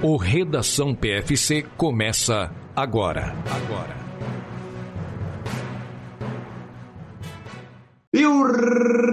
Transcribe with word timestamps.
O 0.00 0.16
Redação 0.16 0.94
PFC 0.94 1.64
começa 1.76 2.54
agora. 2.76 3.34
Agora. 3.50 3.96
E 8.14 8.24
o 8.24 8.44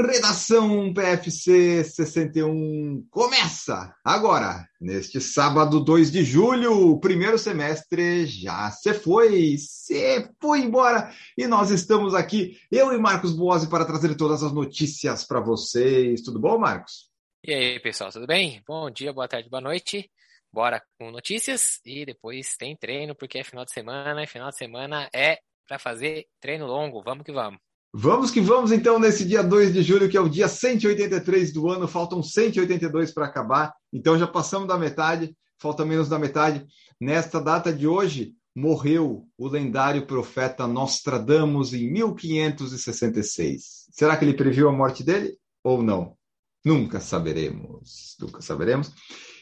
Redação 0.06 0.94
PFC 0.94 1.84
61 1.84 3.04
começa 3.10 3.96
agora, 4.04 4.70
neste 4.80 5.20
sábado 5.20 5.80
2 5.80 6.12
de 6.12 6.24
julho. 6.24 6.92
O 6.92 7.00
primeiro 7.00 7.40
semestre 7.40 8.28
já 8.28 8.70
se 8.70 8.94
foi, 8.94 9.58
se 9.58 10.30
foi 10.40 10.60
embora. 10.60 11.12
E 11.36 11.48
nós 11.48 11.72
estamos 11.72 12.14
aqui, 12.14 12.60
eu 12.72 12.94
e 12.94 13.00
Marcos 13.00 13.34
Boazzi, 13.34 13.68
para 13.68 13.86
trazer 13.86 14.14
todas 14.14 14.44
as 14.44 14.54
notícias 14.54 15.26
para 15.26 15.40
vocês. 15.40 16.22
Tudo 16.22 16.40
bom, 16.40 16.60
Marcos? 16.60 17.10
E 17.44 17.52
aí, 17.52 17.80
pessoal, 17.80 18.12
tudo 18.12 18.28
bem? 18.28 18.62
Bom 18.68 18.92
dia, 18.92 19.12
boa 19.12 19.28
tarde, 19.28 19.50
boa 19.50 19.62
noite 19.62 20.12
bora 20.56 20.82
com 20.98 21.12
notícias 21.12 21.82
e 21.86 22.06
depois 22.06 22.56
tem 22.58 22.78
treino, 22.78 23.14
porque 23.14 23.40
é 23.40 23.44
final 23.44 23.66
de 23.66 23.74
semana, 23.74 24.24
e 24.24 24.28
final 24.28 24.50
de 24.50 24.58
semana 24.58 25.10
é 25.14 25.40
para 25.68 25.78
fazer 25.78 26.28
treino 26.40 26.66
longo. 26.66 27.04
Vamos 27.04 27.26
que 27.26 27.34
vamos. 27.34 27.60
Vamos 27.94 28.32
que 28.32 28.40
vamos 28.40 28.72
então 28.72 28.98
nesse 28.98 29.26
dia 29.26 29.44
2 29.44 29.74
de 29.74 29.84
julho, 29.84 30.10
que 30.10 30.16
é 30.16 30.22
o 30.22 30.30
dia 30.30 30.48
183 30.48 31.52
do 31.52 31.70
ano, 31.70 31.88
faltam 31.88 32.24
182 32.24 33.14
para 33.14 33.26
acabar, 33.26 33.74
então 33.92 34.18
já 34.18 34.28
passamos 34.28 34.68
da 34.68 34.78
metade, 34.78 35.36
falta 35.58 35.86
menos 35.86 36.08
da 36.08 36.18
metade. 36.18 36.66
Nesta 37.00 37.42
data 37.42 37.72
de 37.72 37.86
hoje, 37.88 38.34
morreu 38.56 39.28
o 39.38 39.48
lendário 39.48 40.06
profeta 40.06 40.66
Nostradamus 40.66 41.74
em 41.74 41.92
1566. 41.92 43.88
Será 43.92 44.16
que 44.16 44.24
ele 44.24 44.34
previu 44.34 44.70
a 44.70 44.72
morte 44.72 45.04
dele 45.04 45.38
ou 45.62 45.84
não? 45.84 46.18
Nunca 46.64 47.02
saberemos, 47.02 48.16
nunca 48.20 48.42
saberemos. 48.42 48.92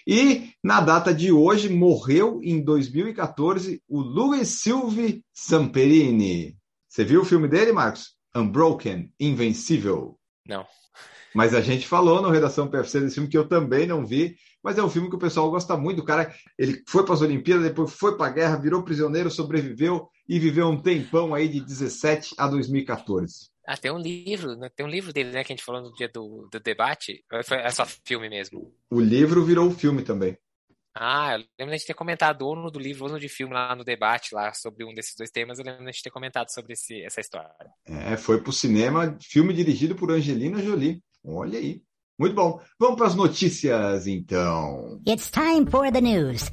E 0.05 0.51
na 0.63 0.81
data 0.81 1.13
de 1.13 1.31
hoje 1.31 1.69
morreu 1.69 2.39
em 2.43 2.61
2014 2.61 3.81
o 3.87 4.01
Louis 4.01 4.47
Silve 4.47 5.23
Samperini. 5.33 6.57
Você 6.89 7.03
viu 7.03 7.21
o 7.21 7.25
filme 7.25 7.47
dele, 7.47 7.71
Marcos? 7.71 8.15
Unbroken, 8.35 9.11
Invencível. 9.19 10.17
Não. 10.47 10.65
Mas 11.33 11.53
a 11.53 11.61
gente 11.61 11.87
falou 11.87 12.21
no 12.21 12.29
Redação 12.29 12.67
PFC 12.67 12.99
desse 12.99 13.15
filme 13.15 13.29
que 13.29 13.37
eu 13.37 13.47
também 13.47 13.87
não 13.87 14.05
vi, 14.05 14.35
mas 14.63 14.77
é 14.77 14.83
um 14.83 14.89
filme 14.89 15.09
que 15.09 15.15
o 15.15 15.19
pessoal 15.19 15.49
gosta 15.49 15.75
muito. 15.75 15.99
O 15.99 16.05
cara, 16.05 16.33
ele 16.57 16.83
foi 16.87 17.03
para 17.03 17.15
as 17.15 17.21
Olimpíadas, 17.21 17.65
depois 17.65 17.91
foi 17.93 18.15
para 18.15 18.27
a 18.27 18.31
guerra, 18.31 18.57
virou 18.57 18.83
prisioneiro, 18.83 19.31
sobreviveu 19.31 20.07
e 20.27 20.37
viveu 20.37 20.67
um 20.67 20.81
tempão 20.81 21.33
aí 21.33 21.47
de 21.47 21.59
17 21.59 22.35
a 22.37 22.47
2014. 22.47 23.52
Ah, 23.65 23.77
tem 23.77 23.91
um 23.91 23.97
livro, 23.97 24.55
né? 24.57 24.69
tem 24.75 24.85
um 24.85 24.89
livro 24.89 25.13
dele, 25.13 25.31
né, 25.31 25.43
que 25.43 25.53
a 25.53 25.55
gente 25.55 25.65
falou 25.65 25.81
no 25.81 25.93
dia 25.93 26.09
do, 26.09 26.47
do 26.51 26.59
debate. 26.59 27.23
É 27.31 27.69
só 27.71 27.85
filme 27.85 28.29
mesmo? 28.29 28.73
O 28.89 28.99
livro 28.99 29.43
virou 29.43 29.71
filme 29.71 30.03
também. 30.03 30.37
Ah, 30.95 31.33
eu 31.33 31.37
lembro 31.37 31.71
de 31.71 31.73
a 31.73 31.77
gente 31.77 31.87
ter 31.87 31.95
comentado 31.95 32.43
ou 32.43 32.55
no 32.55 32.69
do 32.69 32.77
livro 32.77 33.05
ou 33.05 33.11
no 33.11 33.19
de 33.19 33.27
filme 33.27 33.53
lá 33.53 33.75
no 33.75 33.83
debate 33.83 34.35
lá 34.35 34.53
sobre 34.53 34.85
um 34.85 34.93
desses 34.93 35.15
dois 35.17 35.31
temas. 35.31 35.57
Eu 35.57 35.65
lembro 35.65 35.81
de 35.81 35.89
a 35.89 35.91
gente 35.91 36.03
ter 36.03 36.11
comentado 36.11 36.49
sobre 36.49 36.73
esse, 36.73 37.01
essa 37.01 37.19
história. 37.19 37.49
É, 37.85 38.15
foi 38.15 38.41
pro 38.41 38.51
cinema, 38.51 39.17
filme 39.19 39.53
dirigido 39.53 39.95
por 39.95 40.11
Angelina 40.11 40.61
Jolie. 40.61 41.01
Olha 41.25 41.57
aí. 41.57 41.81
Muito 42.19 42.35
bom. 42.35 42.61
Vamos 42.79 42.95
para 42.95 43.07
as 43.07 43.15
notícias, 43.15 44.05
então. 44.05 45.01
It's 45.07 45.31
time 45.31 45.65
for 45.69 45.91
the 45.91 45.99
news. 45.99 46.51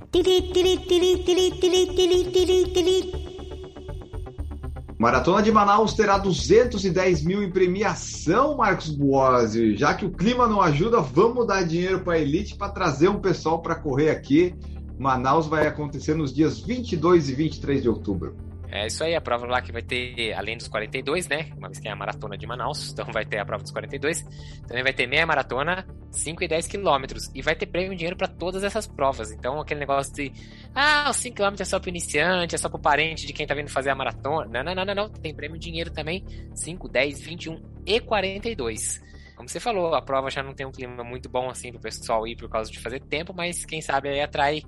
Maratona 5.00 5.42
de 5.42 5.50
Manaus 5.50 5.94
terá 5.94 6.18
210 6.18 7.22
mil 7.22 7.42
em 7.42 7.50
premiação, 7.50 8.58
Marcos 8.58 8.90
Buozzi. 8.90 9.74
Já 9.74 9.94
que 9.94 10.04
o 10.04 10.10
clima 10.10 10.46
não 10.46 10.60
ajuda, 10.60 11.00
vamos 11.00 11.46
dar 11.46 11.62
dinheiro 11.62 12.00
para 12.00 12.12
a 12.12 12.18
elite 12.18 12.54
para 12.54 12.68
trazer 12.68 13.08
um 13.08 13.18
pessoal 13.18 13.62
para 13.62 13.74
correr 13.74 14.10
aqui. 14.10 14.54
Manaus 14.98 15.46
vai 15.46 15.66
acontecer 15.66 16.12
nos 16.12 16.34
dias 16.34 16.60
22 16.60 17.30
e 17.30 17.34
23 17.34 17.80
de 17.80 17.88
outubro. 17.88 18.36
É 18.72 18.86
isso 18.86 19.02
aí, 19.02 19.16
a 19.16 19.20
prova 19.20 19.46
lá 19.46 19.60
que 19.60 19.72
vai 19.72 19.82
ter, 19.82 20.32
além 20.34 20.56
dos 20.56 20.68
42, 20.68 21.26
né? 21.26 21.50
Uma 21.56 21.68
vez 21.68 21.80
que 21.80 21.88
é 21.88 21.90
a 21.90 21.96
maratona 21.96 22.38
de 22.38 22.46
Manaus, 22.46 22.90
então 22.92 23.04
vai 23.12 23.26
ter 23.26 23.38
a 23.38 23.44
prova 23.44 23.62
dos 23.62 23.72
42. 23.72 24.22
Também 24.66 24.82
vai 24.84 24.92
ter 24.92 25.08
meia 25.08 25.26
maratona, 25.26 25.84
5 26.12 26.44
e 26.44 26.48
10 26.48 26.68
quilômetros. 26.68 27.30
E 27.34 27.42
vai 27.42 27.56
ter 27.56 27.66
prêmio 27.66 27.96
dinheiro 27.96 28.16
para 28.16 28.28
todas 28.28 28.62
essas 28.62 28.86
provas. 28.86 29.32
Então, 29.32 29.60
aquele 29.60 29.80
negócio 29.80 30.14
de, 30.14 30.32
ah, 30.72 31.08
os 31.10 31.16
5 31.16 31.34
quilômetros 31.34 31.66
é 31.66 31.70
só 31.70 31.80
para 31.80 31.90
iniciante, 31.90 32.54
é 32.54 32.58
só 32.58 32.68
para 32.68 32.78
parente 32.78 33.26
de 33.26 33.32
quem 33.32 33.46
tá 33.46 33.54
vindo 33.54 33.68
fazer 33.68 33.90
a 33.90 33.94
maratona. 33.94 34.46
Não, 34.46 34.62
não, 34.62 34.74
não, 34.74 34.84
não, 34.84 34.94
não. 34.94 35.08
Tem 35.08 35.34
prêmio 35.34 35.58
dinheiro 35.58 35.90
também, 35.90 36.24
5, 36.54 36.88
10, 36.88 37.20
21 37.20 37.60
e 37.84 37.98
42. 37.98 39.02
Como 39.34 39.48
você 39.48 39.58
falou, 39.58 39.94
a 39.94 40.02
prova 40.02 40.30
já 40.30 40.42
não 40.42 40.52
tem 40.52 40.66
um 40.66 40.70
clima 40.70 41.02
muito 41.02 41.28
bom 41.28 41.48
assim 41.48 41.72
pro 41.72 41.80
pessoal 41.80 42.26
ir 42.26 42.36
por 42.36 42.48
causa 42.48 42.70
de 42.70 42.78
fazer 42.78 43.00
tempo, 43.00 43.32
mas 43.34 43.64
quem 43.64 43.80
sabe 43.80 44.10
aí 44.10 44.20
atrai 44.20 44.62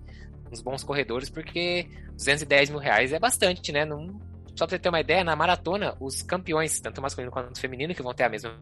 uns 0.52 0.60
bons 0.60 0.84
corredores, 0.84 1.30
porque 1.30 1.88
210 2.12 2.70
mil 2.70 2.78
reais 2.78 3.12
é 3.12 3.18
bastante, 3.18 3.72
né? 3.72 3.84
Não, 3.84 4.20
só 4.54 4.66
pra 4.66 4.76
você 4.76 4.78
ter 4.78 4.88
uma 4.90 5.00
ideia, 5.00 5.24
na 5.24 5.34
maratona, 5.34 5.96
os 5.98 6.22
campeões, 6.22 6.78
tanto 6.80 7.00
masculino 7.00 7.32
quanto 7.32 7.58
feminino, 7.58 7.94
que 7.94 8.02
vão 8.02 8.12
ter 8.12 8.24
a 8.24 8.28
mesma 8.28 8.54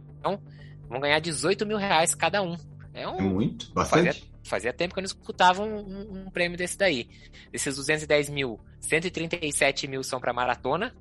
vão 0.88 1.00
ganhar 1.00 1.20
18 1.20 1.66
mil 1.66 1.76
reais 1.76 2.14
cada 2.14 2.42
um. 2.42 2.56
É, 2.92 3.06
um, 3.08 3.18
é 3.18 3.22
muito, 3.22 3.72
bastante. 3.72 4.06
Fazia, 4.06 4.22
fazia, 4.42 4.72
tempo 4.72 4.94
que 4.94 4.98
eu 4.98 5.02
não 5.02 5.06
escutava 5.06 5.62
um, 5.62 5.78
um, 5.78 6.26
um, 6.26 6.30
prêmio 6.30 6.58
desse 6.58 6.76
daí. 6.76 7.08
Desses 7.52 7.76
210 7.76 8.30
mil, 8.30 8.60
137 8.80 9.86
mil 9.86 10.02
são 10.02 10.20
para 10.20 10.32
maratona, 10.32 10.94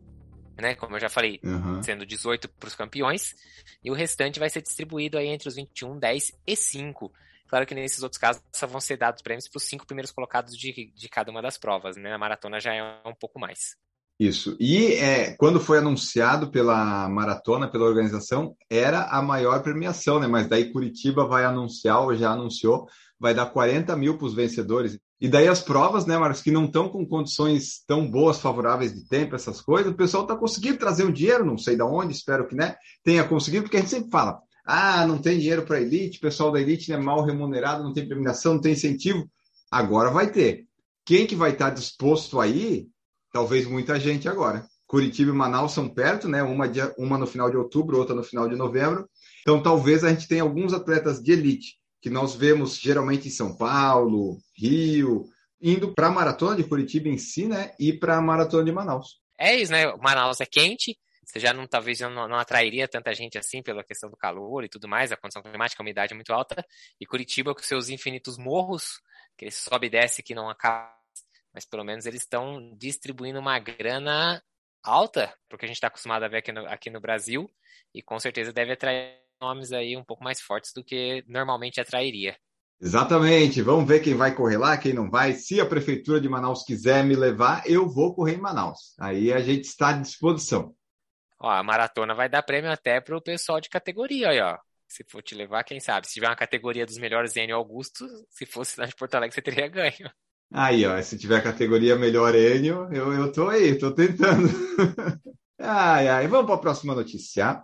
né? 0.56 0.76
Como 0.76 0.96
eu 0.96 1.00
já 1.00 1.10
falei, 1.10 1.40
uhum. 1.44 1.82
sendo 1.82 2.06
18 2.06 2.48
para 2.48 2.68
os 2.68 2.76
campeões, 2.76 3.36
e 3.84 3.90
o 3.90 3.96
restante 3.96 4.40
vai 4.40 4.50
ser 4.50 4.62
distribuído 4.62 5.18
aí 5.18 5.28
entre 5.28 5.50
os 5.50 5.56
21, 5.56 5.98
10 5.98 6.32
e 6.46 6.56
5. 6.56 7.12
Claro 7.50 7.66
que 7.66 7.74
nesses 7.74 8.04
outros 8.04 8.20
casos 8.20 8.42
só 8.54 8.68
vão 8.68 8.80
ser 8.80 8.96
dados 8.96 9.24
prêmios 9.24 9.48
para 9.48 9.58
os 9.58 9.64
cinco 9.64 9.86
primeiros 9.86 10.12
colocados 10.12 10.56
de, 10.56 10.94
de 10.96 11.10
cada 11.10 11.32
uma 11.32 11.42
das 11.42 11.58
provas, 11.58 11.98
né? 11.98 12.14
A 12.14 12.18
maratona 12.18 12.60
já 12.60 12.74
é 12.74 12.84
um 13.06 13.16
pouco 13.20 13.40
mais. 13.40 13.76
Isso. 14.20 14.56
E 14.60 14.94
é, 14.94 15.36
quando 15.36 15.60
foi 15.60 15.80
anunciado 15.80 16.52
pela 16.52 17.10
maratona, 17.10 17.72
pela 17.72 17.86
organização, 17.86 18.56
era 18.70 19.06
a 19.06 19.22
maior 19.22 19.64
premiação, 19.64 20.20
né? 20.20 20.28
Mas 20.28 20.48
daí 20.48 20.72
Curitiba 20.72 21.26
vai 21.26 21.44
anunciar, 21.44 22.02
ou 22.02 22.14
já 22.14 22.32
anunciou, 22.32 22.86
vai 23.20 23.34
dar 23.34 23.48
40 23.48 23.96
mil 23.96 24.18
para 24.18 24.28
os 24.28 24.34
vencedores. 24.36 25.00
E 25.20 25.28
daí 25.28 25.48
as 25.48 25.62
provas, 25.62 26.06
né, 26.06 26.18
Marcos, 26.18 26.42
que 26.42 26.52
não 26.52 26.66
estão 26.66 26.88
com 26.88 27.06
condições 27.06 27.84
tão 27.86 28.10
boas, 28.10 28.40
favoráveis 28.40 28.94
de 28.94 29.08
tempo, 29.08 29.36
essas 29.36 29.60
coisas, 29.60 29.92
o 29.92 29.96
pessoal 29.96 30.24
está 30.24 30.36
conseguindo 30.36 30.78
trazer 30.78 31.04
um 31.04 31.12
dinheiro, 31.12 31.46
não 31.46 31.58
sei 31.58 31.76
de 31.76 31.82
onde, 31.82 32.14
espero 32.14 32.48
que 32.48 32.56
né, 32.56 32.76
tenha 33.04 33.24
conseguido, 33.24 33.64
porque 33.64 33.78
a 33.78 33.80
gente 33.82 33.90
sempre 33.90 34.12
fala, 34.12 34.40
ah, 34.72 35.04
não 35.08 35.18
tem 35.18 35.40
dinheiro 35.40 35.64
para 35.64 35.82
elite, 35.82 36.20
o 36.20 36.22
pessoal 36.22 36.52
da 36.52 36.62
elite 36.62 36.94
é 36.94 36.98
mal 36.98 37.24
remunerado, 37.26 37.84
não 37.84 37.92
tem 37.92 38.08
premiação, 38.08 38.54
não 38.54 38.62
tem 38.62 38.74
incentivo. 38.74 39.28
Agora 39.72 40.12
vai 40.12 40.32
ter. 40.32 40.68
Quem 41.04 41.26
que 41.26 41.36
vai 41.36 41.54
estar 41.54 41.72
disposto 41.72 42.40
aí? 42.40 42.88
Talvez 43.34 43.66
muita 43.66 44.00
gente 44.00 44.30
agora. 44.30 44.64
Curitiba 44.86 45.32
e 45.32 45.34
Manaus 45.34 45.72
são 45.72 45.90
perto, 45.90 46.28
né? 46.28 46.44
Uma, 46.44 46.68
dia, 46.68 46.94
uma 47.00 47.18
no 47.18 47.26
final 47.26 47.50
de 47.50 47.58
outubro, 47.58 47.98
outra 47.98 48.14
no 48.14 48.24
final 48.24 48.48
de 48.48 48.56
novembro. 48.56 49.10
Então, 49.42 49.60
talvez 49.60 50.04
a 50.04 50.10
gente 50.10 50.28
tenha 50.28 50.44
alguns 50.44 50.72
atletas 50.72 51.20
de 51.20 51.32
elite 51.32 51.80
que 52.00 52.12
nós 52.12 52.36
vemos 52.36 52.78
geralmente 52.78 53.28
em 53.28 53.32
São 53.32 53.58
Paulo, 53.58 54.38
Rio, 54.56 55.26
indo 55.60 55.96
para 55.96 56.08
a 56.08 56.12
maratona 56.12 56.56
de 56.56 56.64
Curitiba 56.64 57.10
em 57.10 57.18
si, 57.18 57.48
né? 57.48 57.72
E 57.80 57.92
para 57.92 58.18
a 58.18 58.22
maratona 58.22 58.66
de 58.66 58.72
Manaus. 58.72 59.20
É 59.36 59.56
isso, 59.56 59.72
né? 59.72 59.92
Manaus 59.98 60.40
é 60.40 60.46
quente, 60.46 60.96
você 61.30 61.40
já 61.40 61.54
não 61.54 61.68
talvez 61.68 62.00
não, 62.00 62.28
não, 62.28 62.38
atrairia 62.38 62.88
tanta 62.88 63.14
gente 63.14 63.38
assim 63.38 63.62
pela 63.62 63.84
questão 63.84 64.10
do 64.10 64.18
calor 64.18 64.64
e 64.64 64.70
tudo 64.70 64.88
mais, 64.88 65.12
a 65.12 65.18
condição 65.18 65.44
climática, 65.44 65.82
a 65.82 65.86
umidade 65.86 66.12
é 66.12 66.16
muito 66.16 66.34
alta, 66.34 66.66
e 67.00 67.06
Curitiba 67.06 67.54
com 67.54 67.62
seus 67.62 67.88
infinitos 67.88 68.36
morros, 68.36 69.00
que 69.38 69.46
ele 69.46 69.52
sobe 69.52 69.86
e 69.86 69.90
desce 69.92 70.24
que 70.24 70.34
não 70.34 70.50
acaba, 70.50 70.92
mas 71.54 71.66
pelo 71.66 71.84
menos 71.84 72.08
eles 72.08 72.24
estão 72.24 72.76
distribuindo 72.76 73.40
uma 73.40 73.60
grana 73.60 74.42
alta, 74.84 75.32
porque 75.48 75.66
a 75.66 75.68
gente 75.68 75.78
está 75.78 75.88
acostumado 75.88 76.24
a 76.24 76.28
ver 76.28 76.38
aqui 76.38 76.52
no, 76.52 76.66
aqui 76.66 76.90
no 76.90 77.00
Brasil, 77.00 77.48
e 77.94 78.02
com 78.02 78.18
certeza 78.20 78.52
deve 78.52 78.74
atrair 78.74 79.20
nomes 79.40 79.72
aí 79.72 79.96
um 79.96 80.04
pouco 80.04 80.24
mais 80.24 80.42
fortes 80.42 80.74
do 80.74 80.84
que 80.84 81.24
normalmente 81.28 81.80
atrairia. 81.80 82.36
Exatamente. 82.82 83.62
Vamos 83.62 83.88
ver 83.88 84.00
quem 84.00 84.16
vai 84.16 84.34
correr 84.34 84.58
lá, 84.58 84.78
quem 84.78 84.94
não 84.94 85.10
vai. 85.10 85.34
Se 85.34 85.60
a 85.60 85.66
prefeitura 85.66 86.20
de 86.20 86.30
Manaus 86.30 86.64
quiser 86.64 87.04
me 87.04 87.14
levar, 87.14 87.62
eu 87.66 87.88
vou 87.90 88.16
correr 88.16 88.36
em 88.36 88.42
Manaus. 88.42 88.96
Aí 88.98 89.34
a 89.34 89.42
gente 89.42 89.66
está 89.66 89.90
à 89.90 89.94
disposição. 89.94 90.74
Ó, 91.40 91.50
a 91.50 91.64
maratona 91.64 92.14
vai 92.14 92.28
dar 92.28 92.44
prêmio 92.44 92.72
até 92.72 93.00
pro 93.00 93.22
pessoal 93.22 93.62
de 93.62 93.70
categoria 93.70 94.30
aí, 94.30 94.42
ó. 94.42 94.58
Se 94.88 95.04
for 95.08 95.22
te 95.22 95.36
levar, 95.36 95.64
quem 95.64 95.80
sabe? 95.80 96.08
Se 96.08 96.16
tiver 96.16 96.28
uma 96.28 96.36
categoria 96.36 96.86
dos 96.86 96.98
melhores 96.98 97.36
Enio 97.36 97.56
Augusto, 97.56 98.06
se 98.30 98.46
fosse 98.46 98.80
lá 98.80 98.86
de 98.86 98.96
Porto 98.96 99.16
Alegre, 99.16 99.36
você 99.36 99.42
teria 99.42 99.68
ganho. 99.68 100.12
Aí, 100.52 100.86
ó, 100.86 101.00
se 101.02 101.18
tiver 101.18 101.44
categoria 101.44 101.96
melhor 101.96 102.34
Enio, 102.36 102.90
eu, 102.92 103.14
eu 103.14 103.32
tô 103.32 103.48
aí, 103.48 103.78
tô 103.78 103.94
tentando. 103.94 104.48
ai, 105.60 106.08
ai, 106.08 106.28
vamos 106.28 106.48
para 106.48 106.56
a 106.56 106.60
próxima 106.60 106.96
notícia. 106.96 107.64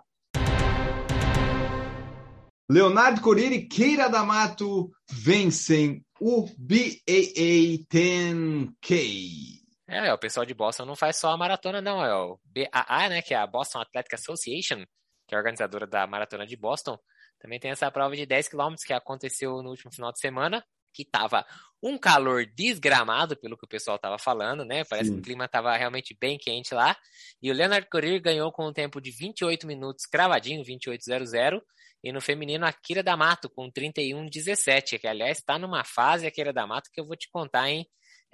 Leonardo 2.70 3.20
Correia 3.20 3.54
e 3.54 3.66
Keira 3.66 4.08
D'Amato 4.08 4.90
vencem 5.10 6.04
o 6.20 6.46
BAA 6.58 7.84
10K. 7.92 9.65
É, 9.88 10.12
o 10.12 10.18
pessoal 10.18 10.44
de 10.44 10.52
Boston 10.52 10.84
não 10.84 10.96
faz 10.96 11.16
só 11.16 11.30
a 11.30 11.36
maratona, 11.36 11.80
não. 11.80 12.04
É 12.04 12.14
o 12.14 12.40
BAA, 12.44 13.08
né? 13.08 13.22
Que 13.22 13.34
é 13.34 13.36
a 13.36 13.46
Boston 13.46 13.80
Athletic 13.80 14.14
Association, 14.14 14.84
que 15.26 15.34
é 15.34 15.36
a 15.36 15.38
organizadora 15.38 15.86
da 15.86 16.06
maratona 16.06 16.46
de 16.46 16.56
Boston. 16.56 16.98
Também 17.38 17.60
tem 17.60 17.70
essa 17.70 17.90
prova 17.90 18.16
de 18.16 18.26
10 18.26 18.48
km 18.48 18.74
que 18.84 18.92
aconteceu 18.92 19.62
no 19.62 19.70
último 19.70 19.92
final 19.92 20.12
de 20.12 20.18
semana. 20.18 20.64
que 20.92 21.04
tava 21.04 21.44
um 21.82 21.98
calor 21.98 22.46
desgramado, 22.46 23.36
pelo 23.36 23.56
que 23.56 23.66
o 23.66 23.68
pessoal 23.68 23.98
tava 23.98 24.18
falando, 24.18 24.64
né? 24.64 24.82
Parece 24.84 25.10
Sim. 25.10 25.16
que 25.16 25.20
o 25.20 25.22
clima 25.22 25.46
tava 25.46 25.76
realmente 25.76 26.16
bem 26.18 26.38
quente 26.38 26.74
lá. 26.74 26.96
E 27.42 27.50
o 27.50 27.54
Leonard 27.54 27.86
Corir 27.90 28.18
ganhou 28.20 28.50
com 28.50 28.66
um 28.66 28.72
tempo 28.72 28.98
de 28.98 29.10
28 29.10 29.66
minutos 29.66 30.06
cravadinho, 30.06 30.64
28.00. 30.64 31.60
E 32.02 32.12
no 32.12 32.20
feminino, 32.20 32.64
a 32.64 32.72
Kira 32.72 33.02
D'Amato 33.02 33.50
com 33.50 33.70
31.17, 33.70 34.98
que 34.98 35.06
aliás 35.06 35.38
está 35.38 35.58
numa 35.58 35.84
fase, 35.84 36.26
a 36.26 36.30
Kira 36.30 36.52
D'Amato, 36.52 36.88
que 36.90 37.00
eu 37.00 37.06
vou 37.06 37.16
te 37.16 37.28
contar, 37.30 37.68
hein? 37.68 37.86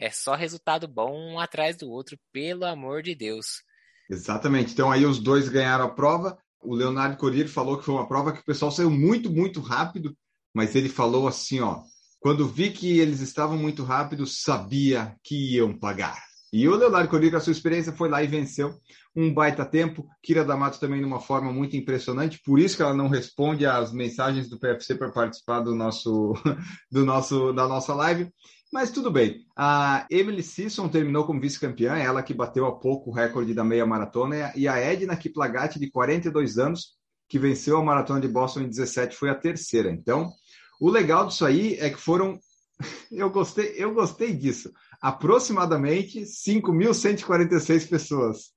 É 0.03 0.11
só 0.11 0.35
resultado 0.35 0.89
bom 0.89 1.17
um 1.17 1.39
atrás 1.39 1.77
do 1.77 1.89
outro, 1.89 2.19
pelo 2.33 2.65
amor 2.65 3.05
de 3.05 3.15
Deus. 3.15 3.63
Exatamente. 4.11 4.73
Então 4.73 4.91
aí 4.91 5.07
os 5.07 5.21
dois 5.21 5.49
ganharam 5.49 5.85
a 5.85 5.95
prova. 5.95 6.37
O 6.61 6.75
Leonardo 6.75 7.17
Corriere 7.17 7.49
falou 7.49 7.79
que 7.79 7.85
foi 7.85 7.95
uma 7.95 8.09
prova 8.09 8.33
que 8.33 8.41
o 8.41 8.45
pessoal 8.45 8.73
saiu 8.73 8.91
muito, 8.91 9.31
muito 9.31 9.61
rápido, 9.61 10.13
mas 10.53 10.75
ele 10.75 10.89
falou 10.89 11.29
assim, 11.29 11.61
ó, 11.61 11.83
quando 12.19 12.49
vi 12.49 12.73
que 12.73 12.99
eles 12.99 13.21
estavam 13.21 13.57
muito 13.57 13.85
rápidos, 13.85 14.43
sabia 14.43 15.15
que 15.23 15.55
iam 15.55 15.73
pagar. 15.73 16.21
E 16.53 16.67
o 16.67 16.75
Leonardo 16.75 17.09
Corriere, 17.09 17.31
com 17.31 17.37
a 17.37 17.41
sua 17.41 17.53
experiência, 17.53 17.93
foi 17.93 18.09
lá 18.09 18.25
e 18.25 18.27
venceu 18.27 18.75
um 19.15 19.33
baita 19.33 19.65
tempo. 19.65 20.09
Kira 20.21 20.45
D'Amato 20.45 20.81
também 20.81 20.99
de 20.99 21.07
uma 21.07 21.21
forma 21.21 21.53
muito 21.53 21.77
impressionante, 21.77 22.41
por 22.45 22.59
isso 22.59 22.77
que 22.77 22.83
ela 22.83 22.93
não 22.93 23.07
responde 23.07 23.65
às 23.65 23.93
mensagens 23.93 24.49
do 24.49 24.59
PFC 24.59 24.97
para 24.97 25.13
participar 25.13 25.61
do 25.61 25.77
nosso, 25.77 26.35
do 26.91 27.05
nosso, 27.05 27.53
da 27.53 27.69
nossa 27.69 27.95
live. 27.95 28.29
Mas 28.73 28.91
tudo 28.91 29.11
bem. 29.11 29.45
A 29.55 30.07
Emily 30.11 30.43
Sisson 30.43 30.89
terminou 30.89 31.27
como 31.27 31.39
vice-campeã, 31.39 31.95
ela 31.95 32.23
que 32.23 32.33
bateu 32.33 32.65
há 32.65 32.75
pouco 32.75 33.11
o 33.11 33.13
recorde 33.13 33.53
da 33.53 33.63
meia 33.63 33.85
maratona, 33.85 34.51
e 34.57 34.67
a 34.67 34.79
Edna 34.79 35.15
Kiplagatti, 35.15 35.79
de 35.79 35.91
42 35.91 36.57
anos, 36.57 36.95
que 37.29 37.39
venceu 37.39 37.77
a 37.77 37.85
maratona 37.85 38.19
de 38.19 38.29
Boston 38.29 38.63
em 38.63 38.69
17, 38.71 39.15
foi 39.15 39.29
a 39.29 39.35
terceira. 39.35 39.91
Então, 39.91 40.33
o 40.81 40.89
legal 40.89 41.27
disso 41.27 41.45
aí 41.45 41.75
é 41.75 41.91
que 41.91 42.01
foram. 42.01 42.41
Eu 43.13 43.29
gostei, 43.29 43.75
eu 43.77 43.93
gostei 43.93 44.35
disso. 44.35 44.73
Aproximadamente 45.01 46.23
5.146 46.23 47.89
pessoas. 47.89 48.53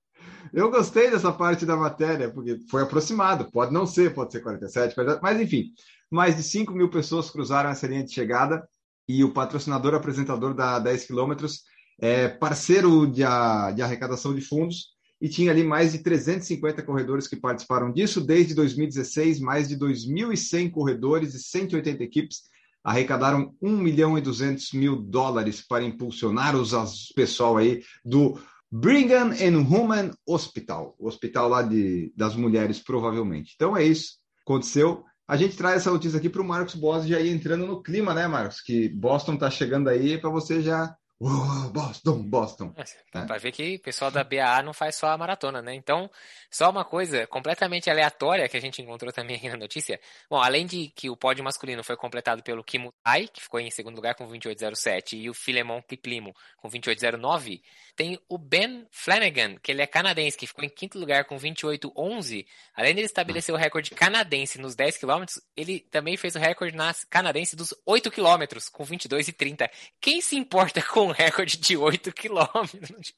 Eu 0.53 0.71
gostei 0.71 1.11
dessa 1.11 1.31
parte 1.31 1.65
da 1.65 1.75
matéria, 1.75 2.31
porque 2.31 2.57
foi 2.71 2.81
aproximado. 2.81 3.51
Pode 3.51 3.73
não 3.73 3.85
ser, 3.85 4.13
pode 4.13 4.31
ser 4.31 4.39
47, 4.39 4.95
mas 5.21 5.41
enfim. 5.41 5.73
Mais 6.09 6.37
de 6.37 6.41
5 6.41 6.71
mil 6.73 6.89
pessoas 6.89 7.29
cruzaram 7.29 7.69
essa 7.69 7.85
linha 7.85 8.03
de 8.03 8.13
chegada 8.13 8.65
e 9.07 9.23
o 9.23 9.31
patrocinador 9.31 9.93
apresentador 9.93 10.53
da 10.53 10.79
10 10.79 11.05
quilômetros 11.05 11.63
é 11.99 12.27
parceiro 12.27 13.07
de, 13.07 13.23
a, 13.23 13.71
de 13.71 13.81
arrecadação 13.81 14.33
de 14.33 14.41
fundos 14.41 14.95
e 15.21 15.29
tinha 15.29 15.51
ali 15.51 15.63
mais 15.63 15.93
de 15.93 15.99
350 15.99 16.83
corredores 16.83 17.27
que 17.27 17.35
participaram 17.35 17.91
disso. 17.91 18.19
Desde 18.19 18.53
2016, 18.53 19.39
mais 19.39 19.69
de 19.69 19.77
2.100 19.77 20.71
corredores 20.71 21.33
e 21.33 21.39
180 21.39 22.03
equipes 22.03 22.43
arrecadaram 22.83 23.55
1 23.61 23.77
milhão 23.77 24.17
e 24.17 24.21
200 24.21 24.73
mil 24.73 24.95
dólares 24.95 25.65
para 25.65 25.83
impulsionar 25.83 26.55
os, 26.55 26.73
os 26.73 27.11
pessoal 27.15 27.57
aí 27.57 27.81
do 28.03 28.39
Brigham 28.71 29.31
and 29.31 29.67
Women 29.67 30.11
Hospital, 30.27 30.95
o 30.99 31.07
hospital 31.07 31.49
lá 31.49 31.61
de, 31.63 32.13
das 32.15 32.35
mulheres, 32.35 32.79
provavelmente. 32.79 33.53
Então 33.55 33.75
é 33.75 33.83
isso, 33.83 34.17
aconteceu. 34.45 35.03
A 35.27 35.35
gente 35.35 35.57
traz 35.57 35.77
essa 35.77 35.91
notícia 35.91 36.17
aqui 36.19 36.29
para 36.29 36.41
o 36.41 36.45
Marcos 36.45 36.75
Boss 36.75 37.07
já 37.07 37.19
ir 37.19 37.29
entrando 37.29 37.65
no 37.65 37.81
clima, 37.81 38.13
né, 38.13 38.27
Marcos? 38.27 38.61
Que 38.61 38.89
Boston 38.89 39.33
está 39.33 39.49
chegando 39.49 39.89
aí 39.89 40.17
para 40.19 40.29
você 40.29 40.61
já 40.61 40.95
Oh, 41.17 41.69
Boston, 41.69 42.23
Boston. 42.23 42.73
É, 42.75 43.19
é. 43.19 43.25
Vai 43.25 43.39
ver 43.39 43.53
que 43.53 43.75
o 43.75 43.79
pessoal 43.79 44.11
da 44.11 44.21
BAA 44.21 44.61
não 44.61 44.73
faz 44.73 44.97
só 44.97 45.07
a 45.07 45.17
maratona, 45.17 45.61
né? 45.61 45.73
Então, 45.73 46.11
só 46.51 46.69
uma 46.69 46.83
coisa 46.83 47.25
completamente 47.27 47.89
aleatória 47.89 48.49
que 48.49 48.57
a 48.57 48.59
gente 48.59 48.81
encontrou 48.81 49.13
também 49.13 49.37
aqui 49.37 49.47
na 49.47 49.55
notícia. 49.55 49.97
Bom, 50.29 50.41
além 50.41 50.65
de 50.65 50.89
que 50.89 51.09
o 51.09 51.15
pódio 51.15 51.41
masculino 51.41 51.85
foi 51.85 51.95
completado 51.95 52.43
pelo 52.43 52.65
Kimutai, 52.65 53.29
que 53.29 53.41
ficou 53.41 53.61
em 53.61 53.71
segundo 53.71 53.95
lugar 53.95 54.15
com 54.15 54.27
28,07, 54.27 55.13
e 55.13 55.29
o 55.29 55.33
Filemon 55.33 55.81
Piplimo 55.81 56.35
com 56.57 56.69
28,09, 56.69 57.61
tem 57.95 58.19
o 58.27 58.37
Ben 58.37 58.85
Flanagan, 58.91 59.55
que 59.63 59.71
ele 59.71 59.81
é 59.81 59.87
canadense, 59.87 60.37
que 60.37 60.47
ficou 60.47 60.65
em 60.65 60.69
quinto 60.69 60.99
lugar 60.99 61.23
com 61.23 61.37
28,11. 61.37 62.45
Além 62.75 62.93
de 62.93 62.99
ele 62.99 63.05
estabelecer 63.05 63.55
o 63.55 63.57
recorde 63.57 63.91
canadense 63.91 64.59
nos 64.59 64.75
10 64.75 64.97
km, 64.97 65.23
ele 65.55 65.79
também 65.79 66.17
fez 66.17 66.35
o 66.35 66.39
recorde 66.39 66.75
na 66.75 66.93
canadense 67.09 67.55
dos 67.55 67.73
8 67.85 68.11
km 68.11 68.43
com 68.73 68.83
22,30. 68.83 69.69
Quem 70.01 70.19
se 70.19 70.35
importa 70.35 70.81
com 70.83 71.04
um 71.05 71.11
recorde 71.11 71.57
de 71.57 71.77
8 71.77 72.11
quilômetros. 72.13 73.13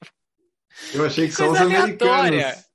Eu 0.94 1.06
achei 1.06 1.28
que, 1.28 1.34
só 1.36 1.50
os 1.50 1.58
americanos. 1.58 2.66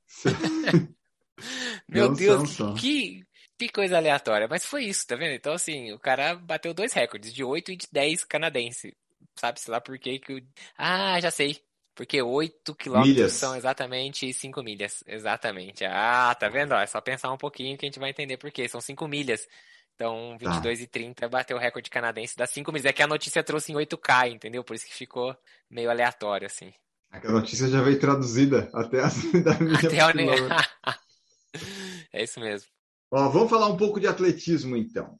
Meu 1.89 2.09
Não 2.09 2.15
Deus, 2.15 2.57
que, 2.81 3.25
que 3.59 3.69
coisa 3.69 3.97
aleatória. 3.97 4.49
Mas 4.49 4.65
foi 4.65 4.85
isso, 4.85 5.07
tá 5.07 5.17
vendo? 5.17 5.35
Então, 5.35 5.53
assim, 5.53 5.93
o 5.93 5.99
cara 5.99 6.35
bateu 6.35 6.73
dois 6.73 6.93
recordes, 6.93 7.33
de 7.33 7.45
8 7.45 7.73
e 7.73 7.77
de 7.77 7.89
10 7.91 8.25
canadense. 8.25 8.97
Sabe, 9.37 9.61
sei 9.61 9.73
lá 9.73 9.81
por 9.81 9.99
que 9.99 10.19
que... 10.19 10.45
Ah, 10.77 11.19
já 11.21 11.31
sei. 11.31 11.61
Porque 11.95 12.23
8 12.23 12.75
quilômetros 12.75 13.33
são 13.33 13.55
exatamente 13.55 14.33
5 14.33 14.63
milhas. 14.63 15.05
Exatamente. 15.07 15.85
Ah, 15.85 16.35
tá 16.35 16.49
vendo? 16.49 16.75
é 16.75 16.87
só 16.87 17.01
pensar 17.01 17.31
um 17.31 17.37
pouquinho 17.37 17.77
que 17.77 17.85
a 17.85 17.89
gente 17.89 17.99
vai 17.99 18.11
entender 18.11 18.39
por 18.39 18.51
quê. 18.51 18.69
São 18.69 18.81
5 18.81 19.07
milhas. 19.07 19.47
Então, 19.95 20.37
22 20.39 20.79
tá. 20.79 20.85
e 20.85 20.87
30 20.87 21.29
bateu 21.29 21.57
o 21.57 21.61
recorde 21.61 21.91
canadense 21.91 22.37
das 22.37 22.51
5 22.51 22.73
milhas. 22.73 22.87
É 22.87 22.93
que 22.93 23.03
a 23.03 23.07
notícia 23.07 23.43
trouxe 23.43 23.73
em 23.73 23.77
8K, 23.77 24.33
entendeu? 24.33 24.65
Por 24.65 24.75
isso 24.75 24.87
que 24.87 24.95
ficou 24.95 25.37
meio 25.71 25.91
aleatório, 25.91 26.47
assim. 26.47 26.73
A 27.11 27.31
notícia 27.31 27.69
já 27.69 27.83
veio 27.83 28.01
traduzida 28.01 28.71
até 28.73 29.01
a 29.01 29.09
da 29.45 29.59
minha 29.61 29.79
até 29.79 30.99
É 32.13 32.25
isso 32.25 32.41
mesmo. 32.41 32.69
Ó, 33.11 33.29
vamos 33.29 33.51
falar 33.51 33.67
um 33.67 33.77
pouco 33.77 34.01
de 34.01 34.07
atletismo, 34.07 34.77
então. 34.77 35.15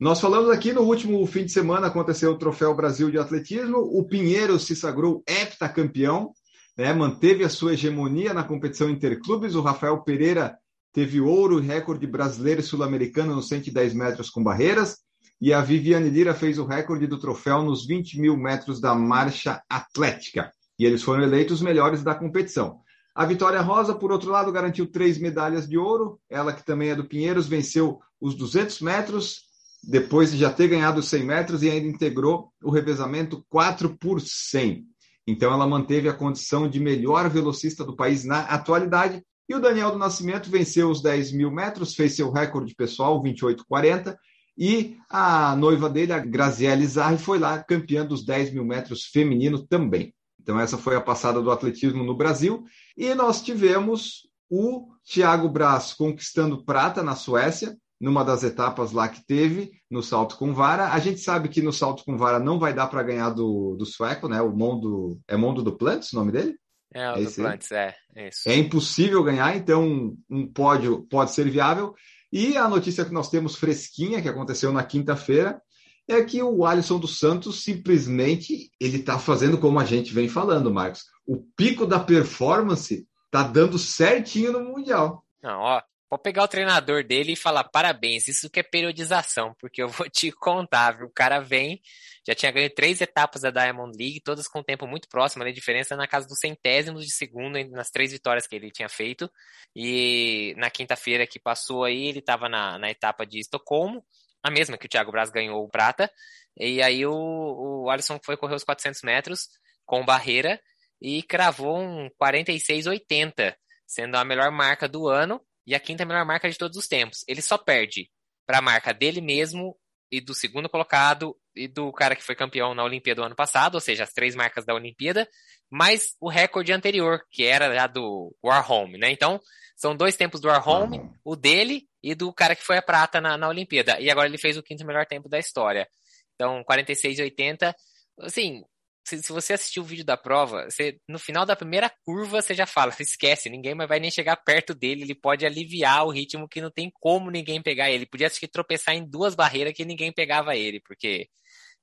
Nós 0.00 0.20
falamos 0.20 0.50
aqui 0.50 0.72
no 0.72 0.82
último 0.82 1.24
fim 1.26 1.44
de 1.44 1.52
semana, 1.52 1.86
aconteceu 1.86 2.32
o 2.32 2.38
Troféu 2.38 2.74
Brasil 2.74 3.10
de 3.10 3.18
Atletismo. 3.18 3.78
O 3.78 4.02
Pinheiro 4.04 4.58
se 4.58 4.74
sagrou 4.74 5.22
heptacampeão, 5.26 6.32
né, 6.76 6.92
manteve 6.92 7.44
a 7.44 7.48
sua 7.48 7.74
hegemonia 7.74 8.34
na 8.34 8.42
competição 8.42 8.90
interclubes. 8.90 9.54
O 9.54 9.60
Rafael 9.60 10.02
Pereira 10.02 10.58
teve 10.94 11.20
ouro 11.20 11.58
recorde 11.58 12.06
brasileiro 12.06 12.60
e 12.60 12.64
sul-americano 12.64 13.34
nos 13.34 13.48
110 13.48 13.92
metros 13.94 14.30
com 14.30 14.42
barreiras, 14.42 14.98
e 15.40 15.52
a 15.52 15.60
Viviane 15.60 16.08
Lira 16.08 16.32
fez 16.32 16.56
o 16.56 16.64
recorde 16.64 17.08
do 17.08 17.18
troféu 17.18 17.62
nos 17.62 17.84
20 17.84 18.20
mil 18.20 18.36
metros 18.36 18.80
da 18.80 18.94
marcha 18.94 19.60
atlética, 19.68 20.52
e 20.78 20.86
eles 20.86 21.02
foram 21.02 21.24
eleitos 21.24 21.56
os 21.56 21.62
melhores 21.62 22.04
da 22.04 22.14
competição. 22.14 22.78
A 23.12 23.26
Vitória 23.26 23.60
Rosa, 23.60 23.94
por 23.94 24.12
outro 24.12 24.30
lado, 24.30 24.52
garantiu 24.52 24.86
três 24.86 25.18
medalhas 25.18 25.68
de 25.68 25.76
ouro, 25.76 26.20
ela 26.30 26.52
que 26.52 26.64
também 26.64 26.90
é 26.90 26.94
do 26.94 27.04
Pinheiros, 27.04 27.48
venceu 27.48 27.98
os 28.20 28.36
200 28.36 28.80
metros, 28.80 29.42
depois 29.82 30.30
de 30.30 30.38
já 30.38 30.50
ter 30.50 30.68
ganhado 30.68 31.00
os 31.00 31.08
100 31.08 31.24
metros 31.24 31.62
e 31.62 31.70
ainda 31.70 31.88
integrou 31.88 32.52
o 32.62 32.70
revezamento 32.70 33.44
4 33.48 33.96
por 33.98 34.20
100. 34.20 34.84
Então 35.26 35.52
ela 35.52 35.66
manteve 35.66 36.08
a 36.08 36.14
condição 36.14 36.68
de 36.68 36.78
melhor 36.78 37.28
velocista 37.28 37.84
do 37.84 37.96
país 37.96 38.24
na 38.24 38.40
atualidade 38.42 39.22
e 39.48 39.54
o 39.54 39.60
Daniel 39.60 39.90
do 39.90 39.98
Nascimento 39.98 40.50
venceu 40.50 40.90
os 40.90 41.02
10 41.02 41.32
mil 41.32 41.50
metros, 41.50 41.94
fez 41.94 42.16
seu 42.16 42.30
recorde 42.30 42.74
pessoal, 42.74 43.22
28,40. 43.22 44.16
E 44.56 44.96
a 45.10 45.54
noiva 45.56 45.90
dele, 45.90 46.12
a 46.12 46.18
Graziele 46.18 46.86
Zarri, 46.86 47.18
foi 47.18 47.38
lá 47.38 47.62
campeã 47.62 48.06
dos 48.06 48.24
10 48.24 48.54
mil 48.54 48.64
metros 48.64 49.04
feminino 49.04 49.66
também. 49.66 50.14
Então, 50.40 50.60
essa 50.60 50.78
foi 50.78 50.94
a 50.94 51.00
passada 51.00 51.42
do 51.42 51.50
atletismo 51.50 52.04
no 52.04 52.16
Brasil. 52.16 52.64
E 52.96 53.14
nós 53.14 53.42
tivemos 53.42 54.28
o 54.48 54.88
Thiago 55.04 55.48
Braz 55.48 55.92
conquistando 55.92 56.64
prata 56.64 57.02
na 57.02 57.16
Suécia, 57.16 57.76
numa 58.00 58.22
das 58.22 58.42
etapas 58.42 58.92
lá 58.92 59.08
que 59.08 59.24
teve, 59.26 59.72
no 59.90 60.02
salto 60.02 60.36
com 60.36 60.52
vara. 60.52 60.92
A 60.92 60.98
gente 60.98 61.20
sabe 61.20 61.48
que 61.48 61.62
no 61.62 61.72
salto 61.72 62.04
com 62.04 62.16
vara 62.16 62.38
não 62.38 62.58
vai 62.58 62.74
dar 62.74 62.86
para 62.86 63.02
ganhar 63.02 63.30
do, 63.30 63.74
do 63.76 63.86
sueco, 63.86 64.28
né? 64.28 64.40
O 64.42 64.54
Mondo. 64.54 65.18
É 65.26 65.36
Mondo 65.36 65.62
do 65.62 65.76
Plantes 65.76 66.12
o 66.12 66.16
nome 66.16 66.32
dele? 66.32 66.56
É, 66.92 67.10
o 67.10 67.16
é 67.16 67.22
Duplantis, 67.22 67.72
é, 67.72 67.94
isso. 68.16 68.48
É 68.48 68.56
impossível 68.56 69.22
ganhar, 69.22 69.56
então 69.56 70.16
um 70.30 70.46
pódio 70.46 71.06
pode 71.10 71.32
ser 71.32 71.48
viável. 71.50 71.94
E 72.32 72.56
a 72.56 72.68
notícia 72.68 73.04
que 73.04 73.12
nós 73.12 73.30
temos 73.30 73.56
fresquinha, 73.56 74.20
que 74.20 74.28
aconteceu 74.28 74.72
na 74.72 74.82
quinta-feira, 74.82 75.60
é 76.08 76.22
que 76.22 76.42
o 76.42 76.66
Alisson 76.66 76.98
dos 76.98 77.18
Santos 77.18 77.62
simplesmente 77.62 78.70
ele 78.78 78.98
está 78.98 79.18
fazendo 79.18 79.58
como 79.58 79.80
a 79.80 79.84
gente 79.84 80.12
vem 80.12 80.28
falando, 80.28 80.72
Marcos. 80.72 81.04
O 81.26 81.38
pico 81.56 81.86
da 81.86 81.98
performance 81.98 83.06
está 83.26 83.42
dando 83.42 83.78
certinho 83.78 84.52
no 84.52 84.64
Mundial. 84.64 85.24
Não, 85.42 85.60
ó, 85.60 85.82
Pode 86.14 86.22
pegar 86.22 86.44
o 86.44 86.48
treinador 86.48 87.02
dele 87.02 87.32
e 87.32 87.36
falar 87.36 87.64
parabéns, 87.64 88.28
isso 88.28 88.48
que 88.48 88.60
é 88.60 88.62
periodização, 88.62 89.52
porque 89.58 89.82
eu 89.82 89.88
vou 89.88 90.08
te 90.08 90.30
contar, 90.30 90.92
viu? 90.92 91.06
O 91.06 91.12
cara 91.12 91.40
vem, 91.40 91.82
já 92.24 92.36
tinha 92.36 92.52
ganho 92.52 92.72
três 92.72 93.00
etapas 93.00 93.42
da 93.42 93.50
Diamond 93.50 93.98
League, 93.98 94.20
todas 94.20 94.46
com 94.46 94.62
tempo 94.62 94.86
muito 94.86 95.08
próximo, 95.08 95.42
a 95.42 95.50
diferença 95.50 95.96
na 95.96 96.06
casa 96.06 96.28
dos 96.28 96.38
centésimos 96.38 97.04
de 97.04 97.10
segundo 97.10 97.58
nas 97.70 97.90
três 97.90 98.12
vitórias 98.12 98.46
que 98.46 98.54
ele 98.54 98.70
tinha 98.70 98.88
feito. 98.88 99.28
E 99.74 100.54
na 100.56 100.70
quinta-feira 100.70 101.26
que 101.26 101.40
passou 101.40 101.82
aí, 101.82 102.06
ele 102.06 102.20
estava 102.20 102.48
na, 102.48 102.78
na 102.78 102.88
etapa 102.88 103.26
de 103.26 103.40
Estocolmo, 103.40 104.04
a 104.40 104.52
mesma 104.52 104.78
que 104.78 104.86
o 104.86 104.88
Thiago 104.88 105.10
Braz 105.10 105.30
ganhou 105.32 105.64
o 105.64 105.68
prata. 105.68 106.08
E 106.56 106.80
aí 106.80 107.04
o, 107.04 107.12
o 107.12 107.90
Alisson 107.90 108.20
foi 108.24 108.36
correr 108.36 108.54
os 108.54 108.62
400 108.62 109.02
metros 109.02 109.48
com 109.84 110.04
barreira 110.04 110.60
e 111.02 111.24
cravou 111.24 111.76
um 111.76 112.08
46,80, 112.22 113.56
sendo 113.84 114.16
a 114.16 114.24
melhor 114.24 114.52
marca 114.52 114.88
do 114.88 115.08
ano 115.08 115.44
e 115.66 115.74
a 115.74 115.80
quinta 115.80 116.04
melhor 116.04 116.24
marca 116.24 116.48
de 116.48 116.58
todos 116.58 116.76
os 116.76 116.86
tempos. 116.86 117.24
Ele 117.28 117.42
só 117.42 117.56
perde 117.56 118.10
para 118.46 118.58
a 118.58 118.62
marca 118.62 118.92
dele 118.92 119.20
mesmo 119.20 119.76
e 120.10 120.20
do 120.20 120.34
segundo 120.34 120.68
colocado 120.68 121.36
e 121.56 121.66
do 121.66 121.92
cara 121.92 122.14
que 122.14 122.22
foi 122.22 122.34
campeão 122.34 122.74
na 122.74 122.84
Olimpíada 122.84 123.22
do 123.22 123.26
ano 123.26 123.34
passado, 123.34 123.74
ou 123.74 123.80
seja, 123.80 124.04
as 124.04 124.12
três 124.12 124.34
marcas 124.34 124.64
da 124.64 124.74
Olimpíada, 124.74 125.28
mais 125.70 126.14
o 126.20 126.28
recorde 126.28 126.72
anterior, 126.72 127.20
que 127.30 127.44
era 127.44 127.72
já 127.74 127.86
do 127.86 128.34
Warholm, 128.44 128.92
né? 128.98 129.10
Então, 129.10 129.40
são 129.76 129.96
dois 129.96 130.16
tempos 130.16 130.40
do 130.40 130.48
Warholm, 130.48 130.92
uhum. 130.92 131.14
o 131.24 131.36
dele 131.36 131.88
e 132.02 132.14
do 132.14 132.32
cara 132.32 132.54
que 132.54 132.62
foi 132.62 132.76
a 132.76 132.82
prata 132.82 133.20
na, 133.20 133.36
na 133.36 133.48
Olimpíada. 133.48 133.98
E 134.00 134.10
agora 134.10 134.28
ele 134.28 134.38
fez 134.38 134.56
o 134.56 134.62
quinto 134.62 134.86
melhor 134.86 135.06
tempo 135.06 135.28
da 135.28 135.38
história. 135.38 135.88
Então, 136.34 136.62
46,80. 136.64 137.74
Assim, 138.20 138.62
se, 139.04 139.22
se, 139.22 139.32
você 139.32 139.52
assistir 139.52 139.80
o 139.80 139.84
vídeo 139.84 140.04
da 140.04 140.16
prova, 140.16 140.64
você, 140.70 140.98
no 141.08 141.18
final 141.18 141.44
da 141.44 141.54
primeira 141.54 141.90
curva 142.04 142.40
você 142.40 142.54
já 142.54 142.66
fala, 142.66 142.92
esquece, 142.98 143.50
ninguém 143.50 143.74
vai 143.74 144.00
nem 144.00 144.10
chegar 144.10 144.36
perto 144.36 144.74
dele, 144.74 145.02
ele 145.02 145.14
pode 145.14 145.44
aliviar 145.44 146.06
o 146.06 146.10
ritmo 146.10 146.48
que 146.48 146.60
não 146.60 146.70
tem 146.70 146.90
como 147.00 147.30
ninguém 147.30 147.62
pegar 147.62 147.90
ele. 147.90 148.06
Podia 148.06 148.26
acho 148.26 148.40
que 148.40 148.48
tropeçar 148.48 148.94
em 148.94 149.08
duas 149.08 149.34
barreiras 149.34 149.74
que 149.74 149.84
ninguém 149.84 150.12
pegava 150.12 150.56
ele, 150.56 150.80
porque 150.80 151.28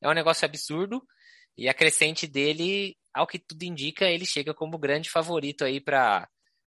é 0.01 0.09
um 0.09 0.13
negócio 0.13 0.45
absurdo. 0.45 1.01
E 1.57 1.69
a 1.69 1.73
crescente 1.73 2.25
dele, 2.25 2.95
ao 3.13 3.27
que 3.27 3.37
tudo 3.37 3.63
indica, 3.63 4.05
ele 4.05 4.25
chega 4.25 4.53
como 4.53 4.77
grande 4.77 5.09
favorito 5.09 5.63
aí 5.63 5.79
para 5.79 6.27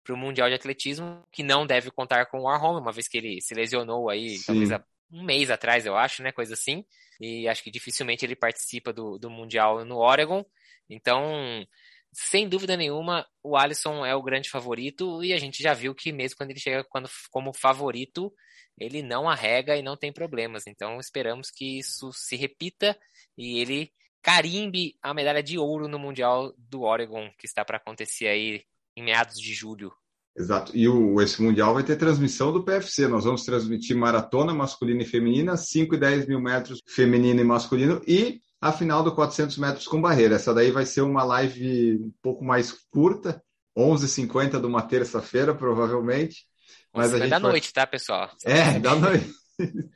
o 0.09 0.17
Mundial 0.17 0.49
de 0.49 0.55
Atletismo, 0.55 1.23
que 1.31 1.41
não 1.41 1.65
deve 1.65 1.89
contar 1.89 2.27
com 2.27 2.39
o 2.39 2.43
Warholm, 2.43 2.79
uma 2.79 2.91
vez 2.91 3.07
que 3.07 3.17
ele 3.17 3.41
se 3.41 3.55
lesionou 3.55 4.09
aí, 4.09 4.37
Sim. 4.37 4.43
talvez 4.45 4.71
há 4.71 4.83
um 5.13 5.23
mês 5.23 5.51
atrás, 5.51 5.85
eu 5.85 5.95
acho, 5.95 6.23
né? 6.23 6.31
Coisa 6.31 6.55
assim. 6.55 6.83
E 7.21 7.47
acho 7.47 7.63
que 7.63 7.71
dificilmente 7.71 8.25
ele 8.25 8.35
participa 8.35 8.91
do, 8.91 9.17
do 9.19 9.29
Mundial 9.29 9.85
no 9.85 9.97
Oregon. 9.97 10.43
Então, 10.89 11.65
sem 12.11 12.49
dúvida 12.49 12.75
nenhuma, 12.75 13.25
o 13.43 13.55
Alisson 13.55 14.05
é 14.05 14.15
o 14.15 14.23
grande 14.23 14.49
favorito 14.49 15.23
e 15.23 15.33
a 15.33 15.37
gente 15.37 15.61
já 15.61 15.73
viu 15.73 15.93
que 15.95 16.11
mesmo 16.11 16.37
quando 16.37 16.51
ele 16.51 16.59
chega 16.59 16.83
quando, 16.83 17.09
como 17.31 17.53
favorito, 17.53 18.33
ele 18.77 19.01
não 19.01 19.29
arrega 19.29 19.77
e 19.77 19.83
não 19.83 19.95
tem 19.95 20.11
problemas. 20.11 20.65
Então, 20.67 20.99
esperamos 20.99 21.51
que 21.51 21.79
isso 21.79 22.11
se 22.11 22.35
repita 22.35 22.97
e 23.37 23.59
ele 23.59 23.93
carimbe 24.21 24.97
a 25.01 25.13
medalha 25.13 25.43
de 25.43 25.57
ouro 25.59 25.87
no 25.87 25.99
Mundial 25.99 26.53
do 26.57 26.81
Oregon, 26.81 27.31
que 27.37 27.45
está 27.45 27.63
para 27.63 27.77
acontecer 27.77 28.27
aí 28.27 28.63
em 28.95 29.03
meados 29.03 29.39
de 29.39 29.53
julho. 29.53 29.93
Exato. 30.35 30.75
E 30.75 30.87
o, 30.87 31.21
esse 31.21 31.41
Mundial 31.41 31.73
vai 31.73 31.83
ter 31.83 31.95
transmissão 31.95 32.51
do 32.51 32.63
PFC. 32.63 33.07
Nós 33.07 33.23
vamos 33.23 33.43
transmitir 33.43 33.95
maratona 33.95 34.53
masculina 34.53 35.03
e 35.03 35.05
feminina, 35.05 35.55
5 35.55 35.93
e 35.93 35.97
10 35.97 36.27
mil 36.27 36.41
metros 36.41 36.81
feminino 36.87 37.39
e 37.39 37.43
masculino, 37.43 38.01
e 38.07 38.41
a 38.59 38.71
final 38.71 39.03
do 39.03 39.13
400 39.13 39.57
metros 39.57 39.87
com 39.87 40.01
barreira. 40.01 40.35
Essa 40.35 40.53
daí 40.53 40.71
vai 40.71 40.85
ser 40.85 41.01
uma 41.01 41.23
live 41.23 41.99
um 42.01 42.13
pouco 42.21 42.43
mais 42.43 42.71
curta, 42.89 43.43
11h50 43.77 44.59
de 44.59 44.65
uma 44.65 44.81
terça-feira, 44.81 45.53
provavelmente. 45.53 46.45
Mas 46.93 47.13
a 47.13 47.19
gente 47.19 47.29
da 47.29 47.39
vai... 47.39 47.51
noite, 47.51 47.73
tá, 47.73 47.85
pessoal? 47.85 48.29
É, 48.43 48.79
da 48.79 48.95
noite. 48.95 49.31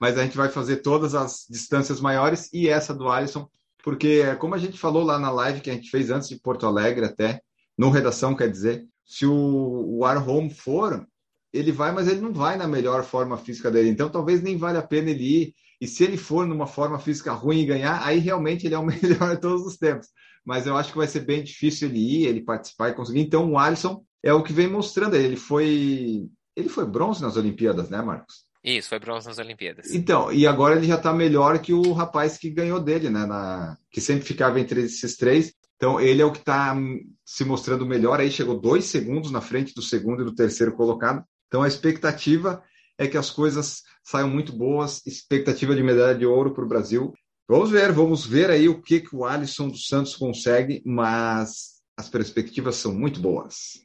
Mas 0.00 0.18
a 0.18 0.22
gente 0.24 0.36
vai 0.36 0.48
fazer 0.48 0.78
todas 0.78 1.14
as 1.14 1.46
distâncias 1.48 2.00
maiores 2.00 2.48
e 2.52 2.68
essa 2.68 2.94
do 2.94 3.08
Alisson, 3.08 3.48
porque 3.84 4.34
como 4.36 4.54
a 4.54 4.58
gente 4.58 4.78
falou 4.78 5.04
lá 5.04 5.18
na 5.18 5.30
live 5.30 5.60
que 5.60 5.70
a 5.70 5.74
gente 5.74 5.90
fez 5.90 6.10
antes 6.10 6.28
de 6.28 6.40
Porto 6.40 6.66
Alegre 6.66 7.04
até, 7.04 7.40
no 7.76 7.90
Redação, 7.90 8.34
quer 8.34 8.50
dizer, 8.50 8.84
se 9.12 9.26
o, 9.26 10.00
o 10.00 10.50
for, 10.50 11.06
ele 11.52 11.70
vai, 11.70 11.92
mas 11.92 12.08
ele 12.08 12.22
não 12.22 12.32
vai 12.32 12.56
na 12.56 12.66
melhor 12.66 13.04
forma 13.04 13.36
física 13.36 13.70
dele. 13.70 13.90
Então, 13.90 14.08
talvez 14.08 14.40
nem 14.40 14.56
vale 14.56 14.78
a 14.78 14.82
pena 14.82 15.10
ele 15.10 15.42
ir. 15.42 15.54
E 15.78 15.86
se 15.86 16.02
ele 16.02 16.16
for 16.16 16.46
numa 16.46 16.66
forma 16.66 16.98
física 16.98 17.30
ruim 17.30 17.60
e 17.60 17.66
ganhar, 17.66 18.02
aí 18.06 18.18
realmente 18.18 18.66
ele 18.66 18.74
é 18.74 18.78
o 18.78 18.86
melhor 18.86 19.34
de 19.34 19.40
todos 19.42 19.66
os 19.66 19.76
tempos. 19.76 20.08
Mas 20.42 20.66
eu 20.66 20.74
acho 20.74 20.92
que 20.92 20.96
vai 20.96 21.06
ser 21.06 21.20
bem 21.20 21.44
difícil 21.44 21.90
ele 21.90 21.98
ir, 21.98 22.26
ele 22.26 22.40
participar 22.42 22.88
e 22.88 22.94
conseguir. 22.94 23.20
Então, 23.20 23.52
o 23.52 23.58
Alisson 23.58 24.02
é 24.22 24.32
o 24.32 24.42
que 24.42 24.52
vem 24.52 24.66
mostrando. 24.66 25.14
Ele 25.14 25.36
foi, 25.36 26.26
ele 26.56 26.70
foi 26.70 26.86
bronze 26.86 27.20
nas 27.20 27.36
Olimpíadas, 27.36 27.90
né, 27.90 28.00
Marcos? 28.00 28.46
Isso, 28.64 28.88
foi 28.88 28.98
bronze 28.98 29.26
nas 29.26 29.38
Olimpíadas. 29.38 29.92
Então, 29.92 30.32
e 30.32 30.46
agora 30.46 30.76
ele 30.76 30.86
já 30.86 30.94
está 30.94 31.12
melhor 31.12 31.58
que 31.58 31.74
o 31.74 31.92
rapaz 31.92 32.38
que 32.38 32.48
ganhou 32.48 32.80
dele, 32.80 33.10
né? 33.10 33.26
Na, 33.26 33.76
que 33.90 34.00
sempre 34.00 34.24
ficava 34.24 34.58
entre 34.58 34.84
esses 34.84 35.18
três. 35.18 35.52
Então, 35.82 35.98
ele 35.98 36.22
é 36.22 36.24
o 36.24 36.30
que 36.30 36.38
está 36.38 36.76
se 37.24 37.44
mostrando 37.44 37.84
melhor. 37.84 38.20
Aí 38.20 38.30
chegou 38.30 38.56
dois 38.56 38.84
segundos 38.84 39.32
na 39.32 39.40
frente 39.40 39.74
do 39.74 39.82
segundo 39.82 40.22
e 40.22 40.24
do 40.24 40.32
terceiro 40.32 40.76
colocado. 40.76 41.24
Então, 41.48 41.60
a 41.60 41.66
expectativa 41.66 42.62
é 42.96 43.08
que 43.08 43.18
as 43.18 43.30
coisas 43.30 43.82
saiam 44.04 44.30
muito 44.30 44.52
boas. 44.52 45.04
Expectativa 45.04 45.74
de 45.74 45.82
medalha 45.82 46.16
de 46.16 46.24
ouro 46.24 46.54
para 46.54 46.64
o 46.64 46.68
Brasil. 46.68 47.12
Vamos 47.48 47.72
ver, 47.72 47.90
vamos 47.90 48.24
ver 48.24 48.48
aí 48.48 48.68
o 48.68 48.80
que, 48.80 49.00
que 49.00 49.16
o 49.16 49.24
Alisson 49.24 49.66
dos 49.66 49.88
Santos 49.88 50.14
consegue, 50.14 50.80
mas 50.86 51.80
as 51.98 52.08
perspectivas 52.08 52.76
são 52.76 52.94
muito 52.94 53.18
boas. 53.20 53.80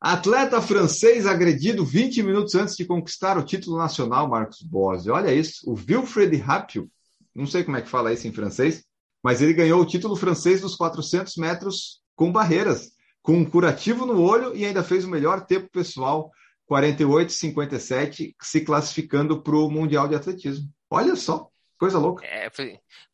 Atleta 0.00 0.62
francês 0.62 1.26
agredido 1.26 1.84
20 1.84 2.22
minutos 2.22 2.54
antes 2.54 2.74
de 2.74 2.86
conquistar 2.86 3.36
o 3.36 3.44
título 3.44 3.76
nacional, 3.76 4.30
Marcos 4.30 4.62
Bose. 4.62 5.10
Olha 5.10 5.30
isso, 5.30 5.70
o 5.70 5.74
Wilfred 5.74 6.34
Rapio, 6.38 6.90
não 7.34 7.46
sei 7.46 7.62
como 7.62 7.76
é 7.76 7.82
que 7.82 7.90
fala 7.90 8.14
isso 8.14 8.26
em 8.26 8.32
francês, 8.32 8.82
mas 9.22 9.40
ele 9.40 9.52
ganhou 9.52 9.80
o 9.80 9.86
título 9.86 10.16
francês 10.16 10.60
dos 10.60 10.74
400 10.74 11.36
metros 11.36 12.00
com 12.16 12.32
barreiras, 12.32 12.92
com 13.22 13.34
um 13.34 13.44
curativo 13.44 14.04
no 14.04 14.20
olho 14.20 14.56
e 14.56 14.64
ainda 14.64 14.82
fez 14.82 15.04
o 15.04 15.10
melhor 15.10 15.46
tempo 15.46 15.70
pessoal, 15.70 16.30
48,57, 16.70 18.34
se 18.40 18.60
classificando 18.62 19.42
para 19.42 19.56
o 19.56 19.70
Mundial 19.70 20.08
de 20.08 20.14
Atletismo. 20.14 20.68
Olha 20.90 21.14
só, 21.14 21.48
coisa 21.78 21.98
louca. 21.98 22.24
É, 22.24 22.48
para 22.48 22.64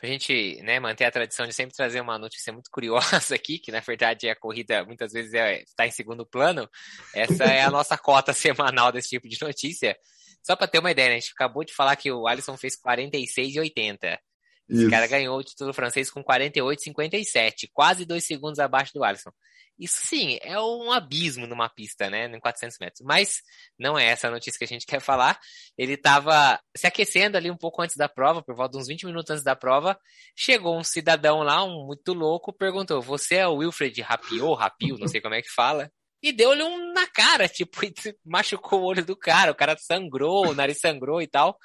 a 0.03 0.07
gente 0.07 0.61
né, 0.62 0.79
manter 0.79 1.05
a 1.05 1.11
tradição 1.11 1.47
de 1.47 1.55
sempre 1.55 1.75
trazer 1.75 2.00
uma 2.00 2.19
notícia 2.19 2.53
muito 2.53 2.71
curiosa 2.71 3.35
aqui, 3.35 3.59
que 3.59 3.73
na 3.73 3.81
verdade 3.81 4.29
a 4.29 4.37
corrida 4.37 4.85
muitas 4.85 5.12
vezes 5.12 5.33
está 5.33 5.49
é, 5.49 5.65
tá 5.77 5.87
em 5.87 5.91
segundo 5.91 6.27
plano, 6.27 6.69
essa 7.15 7.45
é 7.45 7.62
a 7.62 7.71
nossa 7.71 7.97
cota 7.97 8.33
semanal 8.35 8.93
desse 8.93 9.09
tipo 9.09 9.29
de 9.29 9.38
notícia. 9.41 9.97
Só 10.43 10.55
para 10.55 10.69
ter 10.69 10.79
uma 10.79 10.91
ideia, 10.91 11.09
né, 11.09 11.17
a 11.17 11.19
gente 11.21 11.33
acabou 11.33 11.65
de 11.65 11.75
falar 11.75 11.97
que 11.97 12.12
o 12.12 12.27
Alisson 12.27 12.57
fez 12.57 12.75
46,80. 12.81 14.19
Esse 14.68 14.82
Isso. 14.82 14.90
cara 14.90 15.06
ganhou 15.06 15.38
o 15.38 15.42
título 15.42 15.72
francês 15.72 16.10
com 16.10 16.22
48,57, 16.22 17.70
quase 17.72 18.04
dois 18.04 18.26
segundos 18.26 18.58
abaixo 18.58 18.92
do 18.92 19.02
Alisson. 19.02 19.30
Isso 19.78 20.00
sim, 20.04 20.38
é 20.42 20.60
um 20.60 20.90
abismo 20.90 21.46
numa 21.46 21.68
pista, 21.68 22.10
né, 22.10 22.26
em 22.26 22.40
400 22.40 22.78
metros. 22.80 23.00
Mas 23.06 23.40
não 23.78 23.96
é 23.96 24.06
essa 24.06 24.26
a 24.26 24.30
notícia 24.30 24.58
que 24.58 24.64
a 24.64 24.68
gente 24.68 24.84
quer 24.84 25.00
falar. 25.00 25.38
Ele 25.76 25.94
estava 25.94 26.60
se 26.76 26.87
aquecendo 26.87 27.37
ali 27.37 27.48
um 27.48 27.56
pouco 27.56 27.80
antes 27.80 27.96
da 27.96 28.08
prova, 28.08 28.42
por 28.42 28.56
volta 28.56 28.72
de 28.72 28.78
uns 28.78 28.88
20 28.88 29.06
minutos 29.06 29.30
antes 29.30 29.44
da 29.44 29.54
prova. 29.54 29.96
Chegou 30.37 30.76
um 30.76 30.82
cidadão 30.82 31.42
lá, 31.42 31.62
um 31.62 31.87
muito 31.87 32.12
louco, 32.12 32.52
perguntou: 32.52 33.00
Você 33.00 33.37
é 33.37 33.46
o 33.46 33.58
Wilfred 33.58 34.02
Rapio, 34.02 34.52
Rapio, 34.52 34.98
não 34.98 35.06
sei 35.06 35.20
como 35.20 35.37
é 35.37 35.42
que 35.42 35.50
fala? 35.50 35.90
E 36.20 36.32
deu-lhe 36.32 36.64
um 36.64 36.92
na 36.92 37.06
cara, 37.06 37.48
tipo, 37.48 37.78
machucou 38.26 38.80
o 38.80 38.84
olho 38.84 39.04
do 39.04 39.16
cara. 39.16 39.52
O 39.52 39.54
cara 39.54 39.76
sangrou, 39.78 40.48
o 40.48 40.54
nariz 40.54 40.80
sangrou 40.80 41.22
e 41.22 41.28
tal. 41.28 41.56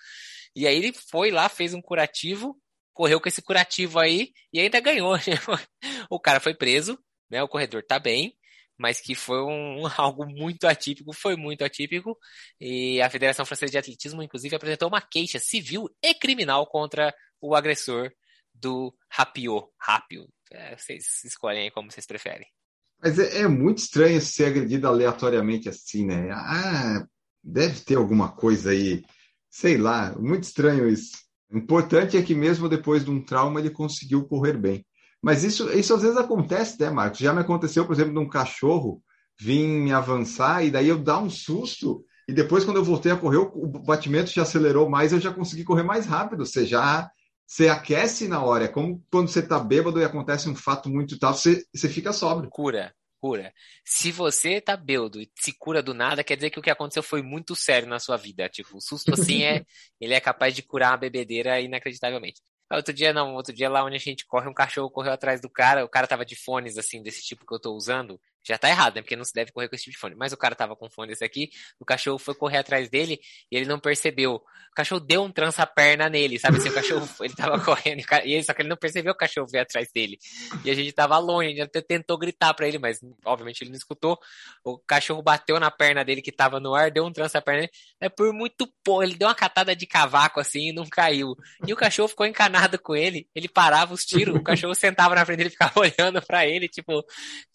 E 0.56 0.68
aí 0.68 0.78
ele 0.78 0.94
foi 0.94 1.32
lá, 1.32 1.50
fez 1.50 1.74
um 1.74 1.82
curativo 1.82 2.56
correu 2.94 3.20
com 3.20 3.28
esse 3.28 3.42
curativo 3.42 4.00
aí 4.00 4.32
e 4.52 4.60
ainda 4.60 4.80
ganhou. 4.80 5.16
o 6.10 6.20
cara 6.20 6.40
foi 6.40 6.54
preso, 6.54 6.98
né? 7.30 7.42
O 7.44 7.48
corredor 7.48 7.84
tá 7.84 8.00
bem, 8.00 8.34
mas 8.78 9.00
que 9.02 9.16
foi 9.16 9.42
um, 9.44 9.84
algo 9.98 10.26
muito 10.26 10.66
atípico, 10.66 11.14
foi 11.14 11.36
muito 11.36 11.64
atípico. 11.64 12.18
E 12.60 13.02
a 13.02 13.10
Federação 13.10 13.46
Francesa 13.46 13.72
de 13.72 13.78
Atletismo, 13.78 14.24
inclusive, 14.24 14.56
apresentou 14.56 14.88
uma 14.88 15.02
queixa 15.02 15.40
civil 15.40 15.90
e 16.02 16.14
criminal 16.14 16.68
contra 16.68 17.14
o 17.42 17.56
agressor 17.56 18.12
do 18.54 18.94
Rapio. 19.10 19.70
Rapio. 19.80 20.28
É, 20.52 20.78
vocês 20.78 21.24
escolhem 21.26 21.64
aí 21.64 21.72
como 21.72 21.92
vocês 21.92 22.06
preferem. 22.06 22.48
Mas 23.02 23.20
é, 23.20 23.42
é, 23.42 23.48
muito 23.48 23.80
estranho 23.80 24.22
ser 24.22 24.46
agredido 24.46 24.88
aleatoriamente 24.88 25.68
assim, 25.68 26.06
né? 26.06 26.30
Ah, 26.32 27.06
deve 27.44 27.82
ter 27.82 27.96
alguma 27.96 28.32
coisa 28.34 28.70
aí, 28.70 29.04
sei 29.50 29.78
lá, 29.78 30.16
muito 30.18 30.44
estranho 30.44 30.88
isso. 30.88 31.23
O 31.54 31.58
importante 31.58 32.18
é 32.18 32.22
que 32.22 32.34
mesmo 32.34 32.68
depois 32.68 33.06
de 33.06 33.12
um 33.12 33.24
trauma 33.24 33.60
ele 33.60 33.70
conseguiu 33.70 34.26
correr 34.26 34.58
bem. 34.58 34.86
Mas 35.22 35.44
isso, 35.44 35.70
isso 35.72 35.94
às 35.94 36.02
vezes 36.02 36.18
acontece, 36.18 36.80
né, 36.80 36.90
Marcos? 36.90 37.20
Já 37.20 37.32
me 37.34 37.40
aconteceu, 37.40 37.86
por 37.86 37.94
exemplo, 37.94 38.14
de 38.14 38.20
um 38.20 38.28
cachorro 38.28 39.02
vir 39.40 39.68
me 39.68 39.94
avançar 39.94 40.66
e 40.66 40.72
daí 40.72 40.88
eu 40.88 40.98
dar 40.98 41.20
um 41.20 41.30
susto 41.30 42.04
e 42.28 42.34
depois 42.34 42.64
quando 42.64 42.78
eu 42.78 42.84
voltei 42.84 43.12
a 43.12 43.18
correr 43.18 43.38
o 43.38 43.68
batimento 43.68 44.32
já 44.32 44.44
acelerou 44.44 44.90
mais, 44.90 45.12
eu 45.12 45.20
já 45.20 45.34
consegui 45.34 45.64
correr 45.64 45.84
mais 45.84 46.06
rápido. 46.06 46.46
Você 46.46 46.66
já 46.66 47.10
você 47.46 47.68
aquece 47.68 48.28
na 48.28 48.42
hora. 48.44 48.66
É 48.66 48.68
como 48.68 49.04
quando 49.12 49.28
você 49.28 49.40
está 49.40 49.60
bêbado 49.60 50.00
e 50.00 50.04
acontece 50.04 50.50
um 50.50 50.56
fato 50.56 50.90
muito 50.90 51.20
tal, 51.20 51.34
você, 51.34 51.64
você 51.74 51.88
fica 51.88 52.14
sóbrio. 52.14 52.50
Cura 52.50 52.94
cura. 53.24 53.54
Se 53.86 54.12
você 54.12 54.60
tá 54.60 54.76
bêbado 54.76 55.22
e 55.22 55.32
se 55.40 55.54
cura 55.58 55.82
do 55.82 55.94
nada, 55.94 56.26
quer 56.26 56.36
dizer 56.36 56.50
que 56.50 56.60
o 56.60 56.62
que 56.62 56.70
aconteceu 56.70 57.02
foi 57.02 57.22
muito 57.22 57.56
sério 57.56 57.88
na 57.88 57.98
sua 57.98 58.18
vida. 58.18 58.50
Tipo, 58.50 58.76
o 58.76 58.82
susto 58.82 59.14
assim 59.14 59.44
é, 59.44 59.64
ele 59.98 60.14
é 60.14 60.20
capaz 60.20 60.54
de 60.54 60.62
curar 60.62 60.94
a 60.94 60.98
bebedeira 60.98 61.62
inacreditavelmente. 61.62 62.42
Outro 62.70 62.94
dia 62.94 63.14
não, 63.14 63.36
outro 63.36 63.54
dia 63.54 63.70
lá 63.70 63.86
onde 63.86 63.96
a 63.96 64.00
gente 64.00 64.26
corre, 64.26 64.50
um 64.50 64.54
cachorro 64.54 64.92
correu 64.92 65.14
atrás 65.14 65.40
do 65.40 65.50
cara, 65.50 65.86
o 65.86 65.90
cara 65.90 66.06
tava 66.06 66.26
de 66.26 66.36
fones 66.36 66.78
assim, 66.78 67.02
desse 67.02 67.24
tipo 67.24 67.46
que 67.46 67.56
eu 67.56 67.60
tô 67.62 67.74
usando, 67.74 68.20
Já 68.44 68.58
tá 68.58 68.70
errado, 68.70 68.96
né? 68.96 69.02
Porque 69.02 69.16
não 69.16 69.24
se 69.24 69.34
deve 69.34 69.52
correr 69.52 69.70
com 69.70 69.76
esse 69.76 69.86
tipo 69.86 69.94
de 69.94 70.00
fone. 70.00 70.16
Mas 70.16 70.34
o 70.34 70.38
cara 70.38 70.56
tava 70.56 70.76
com 70.76 70.90
fone 70.90 71.10
desse 71.10 71.24
aqui, 71.24 71.50
o 71.80 71.86
cachorro 71.86 72.18
foi 72.18 72.36
correr 72.36 72.58
atrás 72.58 72.90
dele 72.90 73.20
e 73.52 73.56
ele 73.56 73.66
não 73.66 73.80
percebeu. 73.80 74.36
O 74.36 74.76
cachorro 74.76 75.00
deu 75.00 75.24
um 75.24 75.32
trança-perna 75.32 76.10
nele, 76.10 76.40
sabe? 76.40 76.58
Assim, 76.58 76.70
o 76.70 76.74
cachorro, 76.74 77.08
ele 77.22 77.36
tava 77.36 77.60
correndo 77.64 78.02
e 78.26 78.34
ele, 78.34 78.44
só 78.44 78.54
que 78.54 78.62
ele 78.64 78.70
não 78.70 78.76
percebeu 78.76 79.14
o 79.14 79.16
cachorro 79.16 79.48
veio 79.48 79.62
atrás 79.62 79.90
dele. 79.94 80.18
E 80.66 80.72
a 80.72 80.74
gente 80.74 80.92
tava 80.92 81.18
longe, 81.20 81.48
a 81.48 81.50
gente 81.52 81.62
até 81.62 81.82
tentou 81.82 82.18
gritar 82.18 82.54
pra 82.54 82.68
ele, 82.68 82.80
mas 82.80 83.00
obviamente 83.24 83.62
ele 83.62 83.70
não 83.70 83.78
escutou. 83.78 84.20
O 84.64 84.80
cachorro 84.80 85.22
bateu 85.22 85.60
na 85.60 85.70
perna 85.70 86.04
dele 86.04 86.22
que 86.22 86.32
tava 86.32 86.60
no 86.60 86.74
ar, 86.74 86.90
deu 86.90 87.06
um 87.06 87.12
trança-perna. 87.12 87.70
É 88.02 88.10
por 88.10 88.34
muito 88.34 88.68
pouco, 88.84 89.04
ele 89.04 89.16
deu 89.16 89.28
uma 89.28 89.36
catada 89.36 89.76
de 89.76 89.86
cavaco 89.86 90.40
assim 90.40 90.70
e 90.70 90.74
não 90.74 90.88
caiu. 90.88 91.36
E 91.68 91.72
o 91.72 91.76
cachorro 91.76 92.08
ficou 92.08 92.26
encanado 92.26 92.80
com 92.80 92.96
ele, 92.96 93.28
ele 93.36 93.48
parava 93.48 93.94
os 93.94 94.04
tiros, 94.04 94.36
o 94.36 94.44
cachorro 94.44 94.74
sentava 94.74 95.16
na 95.16 95.26
frente 95.26 95.38
dele 95.38 95.50
e 95.50 95.52
ficava 95.52 95.74
olhando 95.80 96.22
pra 96.22 96.48
ele, 96.48 96.68
tipo, 96.68 97.06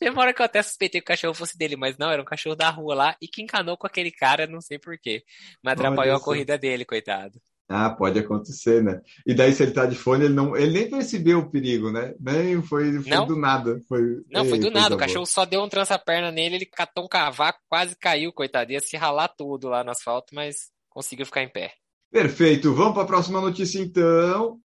demora 0.00 0.32
que 0.32 0.40
eu 0.40 0.46
até 0.46 0.62
suspeitei 0.78 1.00
que 1.00 1.04
o 1.04 1.08
cachorro 1.08 1.34
fosse 1.34 1.58
dele, 1.58 1.76
mas 1.76 1.98
não, 1.98 2.10
era 2.10 2.22
um 2.22 2.24
cachorro 2.24 2.54
da 2.54 2.70
rua 2.70 2.94
lá 2.94 3.16
e 3.20 3.26
que 3.26 3.42
encanou 3.42 3.76
com 3.76 3.86
aquele 3.86 4.12
cara, 4.12 4.46
não 4.46 4.60
sei 4.60 4.78
porquê. 4.78 5.24
Mas 5.62 5.72
atrapalhou 5.72 6.16
a 6.16 6.20
corrida 6.20 6.56
dele, 6.56 6.84
coitado. 6.84 7.40
Ah, 7.68 7.90
pode 7.90 8.18
acontecer, 8.18 8.82
né? 8.82 9.02
E 9.26 9.34
daí, 9.34 9.52
se 9.52 9.62
ele 9.62 9.72
tá 9.72 9.84
de 9.84 9.94
fone, 9.94 10.24
ele 10.24 10.32
não, 10.32 10.56
ele 10.56 10.72
nem 10.72 10.88
percebeu 10.88 11.40
o 11.40 11.50
perigo, 11.50 11.90
né? 11.90 12.14
Nem 12.18 12.62
foi, 12.62 12.98
foi 13.02 13.10
não? 13.10 13.26
do 13.26 13.36
nada. 13.36 13.78
Foi, 13.86 14.00
não, 14.30 14.46
foi 14.46 14.58
do 14.58 14.70
nada. 14.70 14.94
O 14.94 14.98
cachorro 14.98 15.26
só 15.26 15.44
deu 15.44 15.62
um 15.62 15.68
trança-perna 15.68 16.30
nele, 16.30 16.54
ele 16.54 16.66
catou 16.66 17.04
um 17.04 17.08
cavaco, 17.08 17.58
quase 17.68 17.94
caiu, 17.94 18.32
coitado. 18.32 18.72
Ia 18.72 18.80
se 18.80 18.96
ralar 18.96 19.28
tudo 19.28 19.68
lá 19.68 19.84
no 19.84 19.90
asfalto, 19.90 20.34
mas 20.34 20.70
conseguiu 20.88 21.26
ficar 21.26 21.42
em 21.42 21.48
pé. 21.48 21.74
Perfeito. 22.10 22.72
Vamos 22.72 22.94
para 22.94 23.02
a 23.02 23.06
próxima 23.06 23.38
notícia, 23.38 23.78
então. 23.80 24.58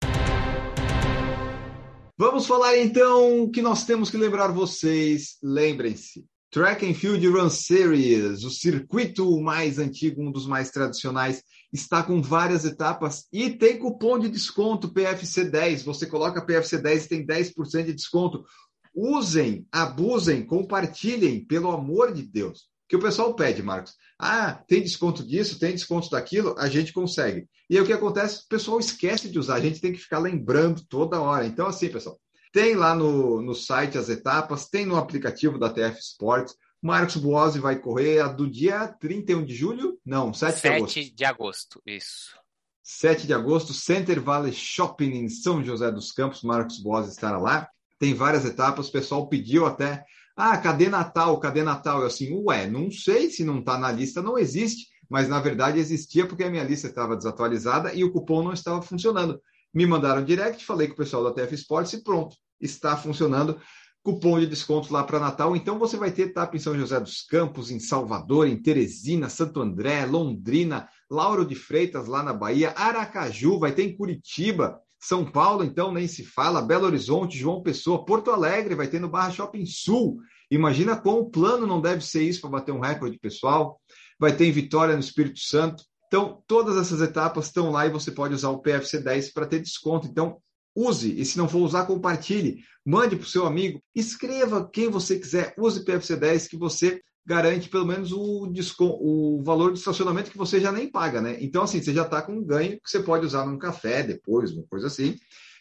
Vamos 2.15 2.45
falar 2.45 2.77
então 2.77 3.49
que 3.49 3.59
nós 3.59 3.85
temos 3.85 4.11
que 4.11 4.17
lembrar 4.17 4.49
vocês. 4.49 5.37
Lembrem-se, 5.41 6.23
Track 6.51 6.87
and 6.87 6.93
Field 6.93 7.27
Run 7.27 7.49
Series, 7.49 8.43
o 8.43 8.51
circuito 8.51 9.41
mais 9.41 9.79
antigo, 9.79 10.21
um 10.21 10.31
dos 10.31 10.45
mais 10.45 10.69
tradicionais, 10.69 11.41
está 11.73 12.03
com 12.03 12.21
várias 12.21 12.65
etapas 12.65 13.25
e 13.33 13.49
tem 13.49 13.79
cupom 13.79 14.19
de 14.19 14.29
desconto 14.29 14.93
PFC 14.93 15.45
10. 15.45 15.81
Você 15.81 16.05
coloca 16.05 16.45
PFC 16.45 16.77
10 16.77 17.05
e 17.05 17.09
tem 17.09 17.25
10% 17.25 17.85
de 17.85 17.93
desconto. 17.93 18.45
Usem, 18.93 19.65
abusem, 19.71 20.45
compartilhem, 20.45 21.43
pelo 21.43 21.71
amor 21.71 22.13
de 22.13 22.21
Deus. 22.21 22.67
Que 22.87 22.95
o 22.95 22.99
pessoal 22.99 23.35
pede, 23.35 23.63
Marcos. 23.63 23.93
Ah, 24.19 24.53
tem 24.67 24.81
desconto 24.81 25.25
disso, 25.25 25.59
tem 25.59 25.71
desconto 25.71 26.09
daquilo, 26.09 26.55
a 26.57 26.67
gente 26.67 26.93
consegue. 26.93 27.47
E 27.69 27.75
aí 27.75 27.81
o 27.81 27.85
que 27.85 27.93
acontece? 27.93 28.43
O 28.43 28.47
pessoal 28.47 28.79
esquece 28.79 29.29
de 29.29 29.39
usar, 29.39 29.55
a 29.55 29.61
gente 29.61 29.81
tem 29.81 29.91
que 29.91 29.99
ficar 29.99 30.19
lembrando 30.19 30.85
toda 30.87 31.21
hora. 31.21 31.45
Então, 31.45 31.67
assim, 31.67 31.89
pessoal, 31.89 32.19
tem 32.51 32.75
lá 32.75 32.93
no, 32.93 33.41
no 33.41 33.55
site 33.55 33.97
as 33.97 34.09
etapas, 34.09 34.69
tem 34.69 34.85
no 34.85 34.95
aplicativo 34.95 35.57
da 35.57 35.69
TF 35.69 35.99
Sports. 35.99 36.55
Marcos 36.81 37.15
Boazzi 37.15 37.59
vai 37.59 37.79
correr 37.79 38.19
a 38.19 38.27
do 38.27 38.47
dia 38.47 38.87
31 38.87 39.45
de 39.45 39.55
julho? 39.55 39.97
Não, 40.05 40.33
7, 40.33 40.59
7 40.59 40.61
de 40.61 40.75
agosto. 40.75 40.93
7 40.93 41.15
de 41.15 41.25
agosto, 41.25 41.81
isso. 41.85 42.43
7 42.83 43.27
de 43.27 43.33
agosto, 43.33 43.73
Center 43.73 44.21
Valley 44.21 44.51
Shopping 44.51 45.11
em 45.11 45.29
São 45.29 45.63
José 45.63 45.89
dos 45.89 46.11
Campos. 46.11 46.43
Marcos 46.43 46.79
Boazzi 46.79 47.11
estará 47.11 47.37
lá. 47.37 47.69
Tem 47.97 48.13
várias 48.13 48.43
etapas, 48.43 48.89
o 48.89 48.91
pessoal 48.91 49.27
pediu 49.27 49.65
até. 49.65 50.05
Ah, 50.35 50.57
cadê 50.57 50.89
Natal? 50.89 51.39
Cadê 51.39 51.63
Natal? 51.63 52.01
Eu 52.01 52.07
assim, 52.07 52.33
ué, 52.45 52.67
não 52.67 52.89
sei 52.89 53.29
se 53.29 53.43
não 53.43 53.59
está 53.59 53.77
na 53.77 53.91
lista, 53.91 54.21
não 54.21 54.37
existe. 54.37 54.87
Mas 55.09 55.29
na 55.29 55.39
verdade 55.39 55.79
existia 55.79 56.25
porque 56.25 56.43
a 56.43 56.49
minha 56.49 56.63
lista 56.63 56.87
estava 56.87 57.15
desatualizada 57.15 57.93
e 57.93 58.03
o 58.03 58.11
cupom 58.11 58.41
não 58.41 58.53
estava 58.53 58.81
funcionando. 58.81 59.39
Me 59.73 59.85
mandaram 59.85 60.23
direct, 60.23 60.65
falei 60.65 60.87
com 60.87 60.93
o 60.93 60.97
pessoal 60.97 61.23
da 61.23 61.31
TF 61.31 61.53
Sports 61.55 61.93
e 61.93 62.03
pronto 62.03 62.35
está 62.59 62.97
funcionando. 62.97 63.59
Cupom 64.01 64.39
de 64.39 64.47
desconto 64.47 64.91
lá 64.91 65.03
para 65.03 65.19
Natal. 65.19 65.55
Então 65.55 65.79
você 65.79 65.97
vai 65.97 66.11
ter 66.11 66.23
etapa 66.23 66.55
em 66.55 66.59
São 66.59 66.77
José 66.77 66.99
dos 66.99 67.21
Campos, 67.21 67.71
em 67.71 67.79
Salvador, 67.79 68.47
em 68.47 68.61
Teresina, 68.61 69.29
Santo 69.29 69.61
André, 69.61 70.05
Londrina, 70.05 70.89
Lauro 71.09 71.45
de 71.45 71.55
Freitas, 71.55 72.07
lá 72.07 72.23
na 72.23 72.33
Bahia, 72.33 72.73
Aracaju, 72.75 73.59
vai 73.59 73.71
ter 73.71 73.83
em 73.83 73.95
Curitiba, 73.95 74.81
São 75.03 75.29
Paulo, 75.29 75.65
então 75.65 75.91
nem 75.91 76.07
se 76.07 76.23
fala, 76.23 76.61
Belo 76.61 76.85
Horizonte, 76.85 77.37
João 77.37 77.61
Pessoa, 77.61 78.05
Porto 78.05 78.31
Alegre, 78.31 78.73
vai 78.73 78.87
ter 78.87 79.01
no 79.01 79.09
Barra 79.09 79.31
Shopping 79.31 79.65
Sul. 79.65 80.21
Imagina 80.49 80.95
quão 80.95 81.29
plano 81.29 81.67
não 81.67 81.81
deve 81.81 82.05
ser 82.05 82.23
isso 82.23 82.39
para 82.39 82.51
bater 82.51 82.71
um 82.71 82.79
recorde 82.79 83.19
pessoal. 83.19 83.81
Vai 84.17 84.33
ter 84.33 84.45
em 84.45 84.51
Vitória, 84.53 84.93
no 84.93 85.01
Espírito 85.01 85.41
Santo. 85.41 85.83
Então, 86.07 86.41
todas 86.47 86.77
essas 86.77 87.01
etapas 87.01 87.47
estão 87.47 87.69
lá 87.69 87.85
e 87.85 87.89
você 87.89 88.11
pode 88.11 88.33
usar 88.33 88.51
o 88.51 88.61
PFC 88.61 89.01
10 89.01 89.33
para 89.33 89.45
ter 89.45 89.59
desconto. 89.59 90.07
Então, 90.07 90.37
use. 90.73 91.19
E 91.19 91.25
se 91.25 91.37
não 91.37 91.49
for 91.49 91.59
usar, 91.59 91.85
compartilhe. 91.85 92.63
Mande 92.85 93.17
para 93.17 93.25
o 93.25 93.29
seu 93.29 93.45
amigo. 93.45 93.83
Escreva 93.93 94.69
quem 94.71 94.89
você 94.89 95.19
quiser. 95.19 95.53
Use 95.57 95.83
PFC 95.83 96.15
10 96.15 96.47
que 96.47 96.55
você 96.55 97.01
garante 97.25 97.69
pelo 97.69 97.85
menos 97.85 98.11
o, 98.11 98.51
o 98.79 99.41
valor 99.43 99.71
de 99.71 99.79
estacionamento 99.79 100.31
que 100.31 100.37
você 100.37 100.59
já 100.59 100.71
nem 100.71 100.89
paga, 100.89 101.21
né? 101.21 101.37
Então, 101.39 101.63
assim, 101.63 101.81
você 101.81 101.93
já 101.93 102.03
está 102.03 102.21
com 102.21 102.33
um 102.33 102.43
ganho 102.43 102.79
que 102.81 102.89
você 102.89 102.99
pode 102.99 103.25
usar 103.25 103.45
num 103.45 103.57
café 103.57 104.03
depois, 104.03 104.51
uma 104.51 104.65
coisa 104.67 104.87
assim. 104.87 105.15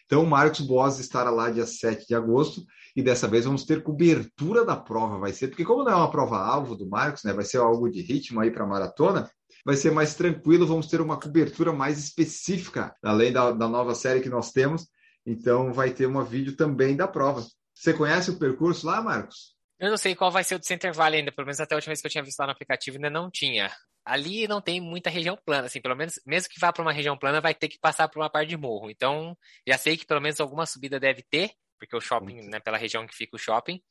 Então, 0.05 0.23
o 0.23 0.29
Marcos 0.29 0.59
Boas 0.61 0.99
estará 0.99 1.29
lá 1.29 1.49
dia 1.49 1.65
7 1.65 2.05
de 2.05 2.13
agosto 2.13 2.63
e 2.95 3.01
dessa 3.01 3.27
vez 3.27 3.45
vamos 3.45 3.63
ter 3.63 3.81
cobertura 3.81 4.65
da 4.65 4.75
prova, 4.75 5.17
vai 5.17 5.33
ser, 5.33 5.47
porque 5.47 5.65
como 5.65 5.83
não 5.83 5.91
é 5.91 5.95
uma 5.95 6.11
prova-alvo 6.11 6.75
do 6.75 6.87
Marcos, 6.87 7.23
né? 7.23 7.33
Vai 7.33 7.45
ser 7.45 7.57
algo 7.57 7.89
de 7.89 8.01
ritmo 8.01 8.41
aí 8.41 8.51
para 8.51 8.67
maratona, 8.67 9.29
vai 9.65 9.75
ser 9.75 9.91
mais 9.91 10.13
tranquilo, 10.13 10.67
vamos 10.67 10.87
ter 10.87 11.01
uma 11.01 11.19
cobertura 11.19 11.71
mais 11.71 11.97
específica, 11.97 12.93
além 13.01 13.31
da, 13.31 13.51
da 13.51 13.67
nova 13.67 13.95
série 13.95 14.19
que 14.19 14.29
nós 14.29 14.51
temos, 14.51 14.87
então 15.25 15.71
vai 15.71 15.91
ter 15.91 16.07
um 16.07 16.23
vídeo 16.23 16.55
também 16.55 16.95
da 16.95 17.07
prova. 17.07 17.43
Você 17.73 17.93
conhece 17.93 18.29
o 18.29 18.37
percurso 18.37 18.85
lá, 18.85 19.01
Marcos? 19.01 19.52
Eu 19.83 19.89
não 19.89 19.97
sei 19.97 20.15
qual 20.15 20.31
vai 20.31 20.45
ser 20.45 20.55
o 20.55 20.59
do 20.59 20.65
Center 20.65 20.93
Valley 20.93 21.19
ainda, 21.19 21.29
pelo 21.29 21.45
menos 21.45 21.59
até 21.59 21.75
a 21.75 21.77
última 21.77 21.91
vez 21.91 21.99
que 21.99 22.07
eu 22.07 22.11
tinha 22.11 22.23
visto 22.23 22.39
lá 22.39 22.45
no 22.45 22.53
aplicativo 22.53 22.95
ainda 22.95 23.09
não 23.09 23.29
tinha. 23.29 23.69
Ali 24.05 24.47
não 24.47 24.61
tem 24.61 24.79
muita 24.79 25.09
região 25.09 25.37
plana, 25.45 25.67
assim, 25.67 25.81
pelo 25.81 25.93
menos, 25.93 26.21
mesmo 26.25 26.47
que 26.47 26.57
vá 26.57 26.71
para 26.71 26.81
uma 26.81 26.93
região 26.93 27.17
plana, 27.17 27.41
vai 27.41 27.53
ter 27.53 27.67
que 27.67 27.77
passar 27.77 28.07
por 28.07 28.19
uma 28.21 28.29
parte 28.29 28.47
de 28.47 28.55
morro. 28.55 28.89
Então, 28.89 29.37
já 29.67 29.77
sei 29.77 29.97
que 29.97 30.05
pelo 30.05 30.21
menos 30.21 30.39
alguma 30.39 30.65
subida 30.65 31.01
deve 31.01 31.21
ter, 31.21 31.51
porque 31.77 31.97
o 31.97 31.99
shopping, 31.99 32.49
né, 32.49 32.61
pela 32.61 32.77
região 32.77 33.05
que 33.05 33.13
fica 33.13 33.35
o 33.35 33.39
shopping. 33.39 33.83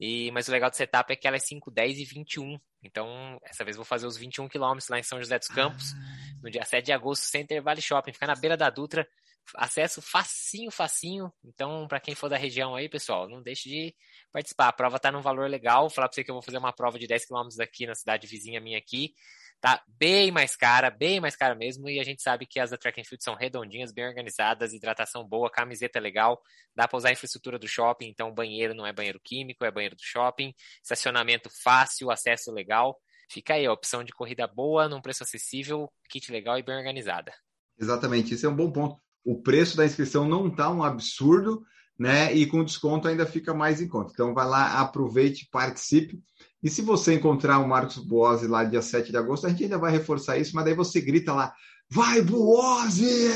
E, 0.00 0.32
mas 0.32 0.48
o 0.48 0.50
legal 0.50 0.68
do 0.68 0.74
setup 0.74 1.12
é 1.12 1.14
que 1.14 1.28
ela 1.28 1.36
é 1.36 1.38
5, 1.38 1.70
10 1.70 2.00
e 2.00 2.04
21. 2.04 2.58
Então, 2.82 3.38
essa 3.44 3.64
vez 3.64 3.76
vou 3.76 3.84
fazer 3.84 4.08
os 4.08 4.16
21 4.16 4.48
quilômetros 4.48 4.88
lá 4.88 4.98
em 4.98 5.04
São 5.04 5.20
José 5.20 5.38
dos 5.38 5.46
Campos, 5.46 5.92
ah. 5.92 6.40
no 6.42 6.50
dia 6.50 6.64
7 6.64 6.86
de 6.86 6.92
agosto, 6.92 7.22
Center 7.22 7.62
Valley 7.62 7.82
Shopping, 7.82 8.12
fica 8.12 8.26
na 8.26 8.34
beira 8.34 8.56
da 8.56 8.68
Dutra, 8.68 9.06
acesso 9.54 10.02
facinho, 10.02 10.70
facinho. 10.70 11.32
Então, 11.44 11.86
para 11.86 12.00
quem 12.00 12.14
for 12.14 12.28
da 12.28 12.36
região 12.36 12.74
aí, 12.74 12.88
pessoal, 12.88 13.28
não 13.28 13.40
deixe 13.40 13.68
de 13.68 13.94
participar. 14.36 14.68
A 14.68 14.72
prova 14.72 14.98
tá 14.98 15.10
num 15.10 15.22
valor 15.22 15.48
legal. 15.48 15.82
Vou 15.82 15.90
falar 15.90 16.08
para 16.08 16.14
você 16.14 16.22
que 16.22 16.30
eu 16.30 16.34
vou 16.34 16.42
fazer 16.42 16.58
uma 16.58 16.72
prova 16.72 16.98
de 16.98 17.06
10 17.06 17.24
km 17.24 17.48
aqui 17.58 17.86
na 17.86 17.94
cidade 17.94 18.26
vizinha 18.26 18.60
minha 18.60 18.76
aqui. 18.76 19.14
Tá 19.62 19.82
bem 19.88 20.30
mais 20.30 20.54
cara, 20.54 20.90
bem 20.90 21.18
mais 21.20 21.34
cara 21.34 21.54
mesmo. 21.54 21.88
E 21.88 21.98
a 21.98 22.04
gente 22.04 22.22
sabe 22.22 22.44
que 22.44 22.60
as 22.60 22.70
da 22.70 22.76
Track 22.76 23.00
and 23.00 23.04
Field 23.04 23.24
são 23.24 23.34
redondinhas, 23.34 23.92
bem 23.92 24.06
organizadas, 24.06 24.74
hidratação 24.74 25.26
boa, 25.26 25.50
camiseta 25.50 25.98
legal. 25.98 26.38
Dá 26.74 26.86
para 26.86 26.98
usar 26.98 27.08
a 27.08 27.12
infraestrutura 27.12 27.58
do 27.58 27.66
shopping. 27.66 28.08
Então, 28.08 28.34
banheiro 28.34 28.74
não 28.74 28.86
é 28.86 28.92
banheiro 28.92 29.18
químico, 29.24 29.64
é 29.64 29.70
banheiro 29.70 29.96
do 29.96 30.02
shopping. 30.02 30.52
Estacionamento 30.82 31.48
fácil, 31.62 32.10
acesso 32.10 32.52
legal. 32.52 32.94
Fica 33.30 33.54
aí 33.54 33.64
a 33.64 33.72
opção 33.72 34.04
de 34.04 34.12
corrida 34.12 34.46
boa, 34.46 34.86
num 34.86 35.00
preço 35.00 35.22
acessível, 35.22 35.90
kit 36.10 36.30
legal 36.30 36.58
e 36.58 36.62
bem 36.62 36.76
organizada. 36.76 37.32
Exatamente, 37.80 38.34
isso 38.34 38.46
é 38.46 38.48
um 38.48 38.54
bom 38.54 38.70
ponto 38.70 39.00
o 39.26 39.42
preço 39.42 39.76
da 39.76 39.84
inscrição 39.84 40.26
não 40.26 40.46
está 40.46 40.70
um 40.70 40.84
absurdo, 40.84 41.66
né? 41.98 42.34
E 42.34 42.46
com 42.46 42.64
desconto 42.64 43.08
ainda 43.08 43.26
fica 43.26 43.54
mais 43.54 43.80
em 43.80 43.88
conta. 43.88 44.12
Então 44.12 44.34
vai 44.34 44.46
lá, 44.46 44.80
aproveite, 44.80 45.48
participe. 45.50 46.20
E 46.62 46.68
se 46.68 46.82
você 46.82 47.14
encontrar 47.14 47.58
o 47.58 47.68
Marcos 47.68 47.98
Boazzi 47.98 48.46
lá 48.46 48.64
dia 48.64 48.82
7 48.82 49.10
de 49.10 49.16
agosto, 49.16 49.46
a 49.46 49.50
gente 49.50 49.64
ainda 49.64 49.78
vai 49.78 49.92
reforçar 49.92 50.38
isso, 50.38 50.54
mas 50.54 50.64
daí 50.64 50.74
você 50.74 51.00
grita 51.00 51.32
lá: 51.32 51.54
Vai, 51.90 52.20
Boazzi! 52.22 53.28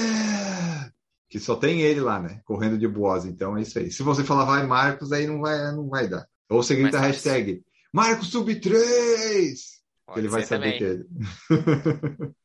Que 1.29 1.39
só 1.39 1.55
tem 1.55 1.83
ele 1.83 2.01
lá, 2.01 2.19
né? 2.21 2.41
Correndo 2.45 2.77
de 2.77 2.89
Boazzi. 2.89 3.29
Então 3.29 3.57
é 3.57 3.63
isso 3.63 3.79
aí. 3.79 3.91
Se 3.91 4.03
você 4.03 4.25
falar 4.25 4.45
vai, 4.45 4.67
Marcos, 4.67 5.13
aí 5.13 5.27
não 5.27 5.41
vai, 5.41 5.73
não 5.73 5.89
vai 5.89 6.09
dar. 6.09 6.27
Ou 6.49 6.63
você 6.63 6.75
grita 6.75 6.99
a 6.99 7.03
hashtag 7.03 7.63
Marcos 7.93 8.29
Sub 8.29 8.53
3! 8.55 9.81
Que 10.13 10.19
ele 10.19 10.29
vai 10.29 10.43
saber 10.43 10.73
também. 10.73 10.79
que 10.79 10.85
é 10.85 10.89
ele. 10.89 12.35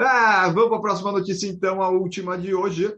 Ah, 0.00 0.48
vamos 0.50 0.68
para 0.68 0.78
a 0.78 0.82
próxima 0.82 1.10
notícia, 1.10 1.48
então, 1.48 1.82
a 1.82 1.88
última 1.88 2.38
de 2.38 2.54
hoje. 2.54 2.94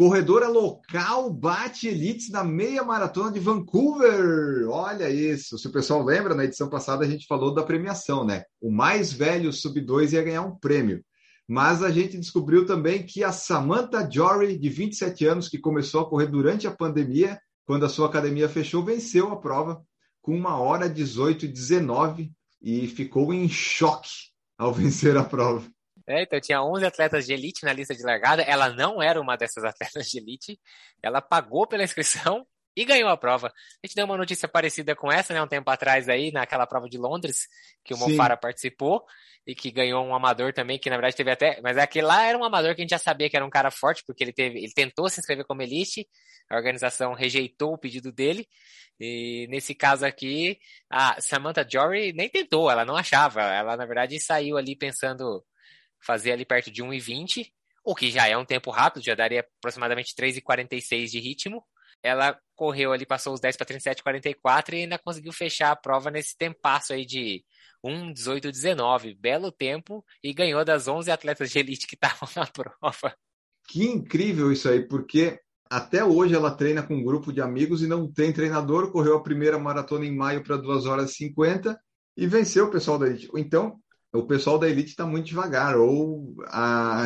Corredora 0.00 0.48
local 0.48 1.28
bate 1.30 1.86
elites 1.86 2.30
na 2.30 2.42
meia 2.42 2.82
maratona 2.82 3.30
de 3.30 3.38
Vancouver. 3.38 4.66
Olha 4.70 5.10
isso. 5.10 5.58
Se 5.58 5.66
o 5.66 5.70
pessoal 5.70 6.02
lembra, 6.02 6.34
na 6.34 6.46
edição 6.46 6.70
passada 6.70 7.04
a 7.04 7.06
gente 7.06 7.26
falou 7.26 7.52
da 7.52 7.62
premiação, 7.62 8.24
né? 8.24 8.44
O 8.62 8.70
mais 8.70 9.12
velho 9.12 9.52
sub-2 9.52 10.14
ia 10.14 10.22
ganhar 10.22 10.40
um 10.40 10.56
prêmio. 10.56 11.04
Mas 11.46 11.82
a 11.82 11.90
gente 11.90 12.16
descobriu 12.16 12.64
também 12.64 13.02
que 13.02 13.22
a 13.22 13.30
Samantha 13.30 14.08
Jory, 14.10 14.56
de 14.58 14.70
27 14.70 15.26
anos, 15.26 15.50
que 15.50 15.58
começou 15.58 16.00
a 16.00 16.08
correr 16.08 16.28
durante 16.28 16.66
a 16.66 16.74
pandemia, 16.74 17.38
quando 17.66 17.84
a 17.84 17.88
sua 17.90 18.06
academia 18.06 18.48
fechou, 18.48 18.82
venceu 18.82 19.30
a 19.30 19.36
prova 19.36 19.82
com 20.22 20.34
uma 20.34 20.56
hora 20.56 20.88
18 20.88 21.44
e 21.44 21.48
19 21.48 22.32
e 22.62 22.86
ficou 22.86 23.34
em 23.34 23.46
choque 23.50 24.08
ao 24.56 24.72
vencer 24.72 25.18
a 25.18 25.24
prova. 25.24 25.70
É, 26.10 26.22
então 26.22 26.40
tinha 26.40 26.62
11 26.62 26.84
atletas 26.84 27.26
de 27.26 27.32
elite 27.32 27.64
na 27.64 27.72
lista 27.72 27.94
de 27.94 28.02
largada. 28.02 28.42
Ela 28.42 28.70
não 28.70 29.02
era 29.02 29.20
uma 29.20 29.36
dessas 29.36 29.62
atletas 29.64 30.06
de 30.06 30.18
elite. 30.18 30.60
Ela 31.02 31.20
pagou 31.20 31.66
pela 31.66 31.84
inscrição 31.84 32.46
e 32.76 32.84
ganhou 32.84 33.08
a 33.08 33.16
prova. 33.16 33.48
A 33.48 33.86
gente 33.86 33.94
deu 33.94 34.04
uma 34.04 34.16
notícia 34.16 34.48
parecida 34.48 34.94
com 34.94 35.10
essa, 35.10 35.34
né, 35.34 35.42
um 35.42 35.46
tempo 35.48 35.68
atrás 35.70 36.08
aí, 36.08 36.30
naquela 36.30 36.66
prova 36.66 36.88
de 36.88 36.98
Londres, 36.98 37.48
que 37.84 37.92
o 37.92 37.98
Mofara 37.98 38.36
participou, 38.36 39.04
e 39.46 39.54
que 39.54 39.70
ganhou 39.70 40.04
um 40.04 40.14
amador 40.14 40.52
também, 40.52 40.78
que 40.78 40.90
na 40.90 40.96
verdade 40.96 41.16
teve 41.16 41.30
até, 41.30 41.60
mas 41.62 41.76
aquele 41.76 42.06
lá 42.06 42.24
era 42.24 42.38
um 42.38 42.44
amador 42.44 42.74
que 42.74 42.82
a 42.82 42.84
gente 42.84 42.90
já 42.90 42.98
sabia 42.98 43.28
que 43.28 43.36
era 43.36 43.44
um 43.44 43.50
cara 43.50 43.70
forte, 43.70 44.02
porque 44.06 44.22
ele 44.22 44.32
teve, 44.32 44.58
ele 44.58 44.72
tentou 44.72 45.08
se 45.08 45.18
inscrever 45.18 45.44
como 45.44 45.62
elite, 45.62 46.06
a 46.48 46.56
organização 46.56 47.14
rejeitou 47.14 47.72
o 47.72 47.78
pedido 47.78 48.12
dele, 48.12 48.46
e 48.98 49.46
nesse 49.50 49.74
caso 49.74 50.04
aqui, 50.04 50.58
a 50.90 51.20
Samantha 51.20 51.66
Jory 51.68 52.12
nem 52.12 52.28
tentou, 52.28 52.70
ela 52.70 52.84
não 52.84 52.96
achava, 52.96 53.42
ela 53.42 53.76
na 53.76 53.86
verdade 53.86 54.20
saiu 54.20 54.56
ali 54.56 54.76
pensando 54.76 55.44
fazer 56.00 56.32
ali 56.32 56.44
perto 56.44 56.70
de 56.70 56.82
1,20, 56.82 57.50
o 57.84 57.94
que 57.94 58.10
já 58.10 58.28
é 58.28 58.36
um 58.36 58.44
tempo 58.44 58.70
rápido, 58.70 59.04
já 59.04 59.14
daria 59.14 59.40
aproximadamente 59.40 60.14
3,46 60.14 61.10
de 61.10 61.20
ritmo, 61.20 61.64
ela 62.02 62.38
correu 62.54 62.92
ali, 62.92 63.06
passou 63.06 63.34
os 63.34 63.40
10 63.40 63.56
para 63.56 63.66
37,44 63.66 64.72
e 64.72 64.76
ainda 64.82 64.98
conseguiu 64.98 65.32
fechar 65.32 65.70
a 65.70 65.76
prova 65.76 66.10
nesse 66.10 66.36
tempasso 66.36 66.92
aí 66.92 67.04
de 67.04 67.44
1, 67.84 68.12
18, 68.12 68.50
19. 68.50 69.14
Belo 69.14 69.52
tempo 69.52 70.04
e 70.22 70.32
ganhou 70.32 70.64
das 70.64 70.88
11 70.88 71.10
atletas 71.10 71.50
de 71.50 71.58
elite 71.58 71.86
que 71.86 71.94
estavam 72.00 72.28
na 72.34 72.46
prova. 72.46 73.14
Que 73.68 73.84
incrível 73.84 74.50
isso 74.50 74.68
aí, 74.68 74.86
porque 74.86 75.38
até 75.68 76.04
hoje 76.04 76.34
ela 76.34 76.50
treina 76.50 76.82
com 76.82 76.94
um 76.94 77.04
grupo 77.04 77.32
de 77.32 77.40
amigos 77.40 77.82
e 77.82 77.86
não 77.86 78.10
tem 78.10 78.32
treinador. 78.32 78.90
Correu 78.90 79.16
a 79.16 79.22
primeira 79.22 79.58
maratona 79.58 80.04
em 80.04 80.14
maio 80.14 80.42
para 80.42 80.56
2 80.56 80.86
horas 80.86 81.12
e 81.12 81.14
50 81.14 81.78
e 82.16 82.26
venceu 82.26 82.66
o 82.66 82.70
pessoal 82.70 82.98
da 82.98 83.06
elite. 83.06 83.28
Então, 83.36 83.78
o 84.12 84.26
pessoal 84.26 84.58
da 84.58 84.68
elite 84.68 84.90
está 84.90 85.06
muito 85.06 85.26
devagar, 85.26 85.76
ou 85.76 86.34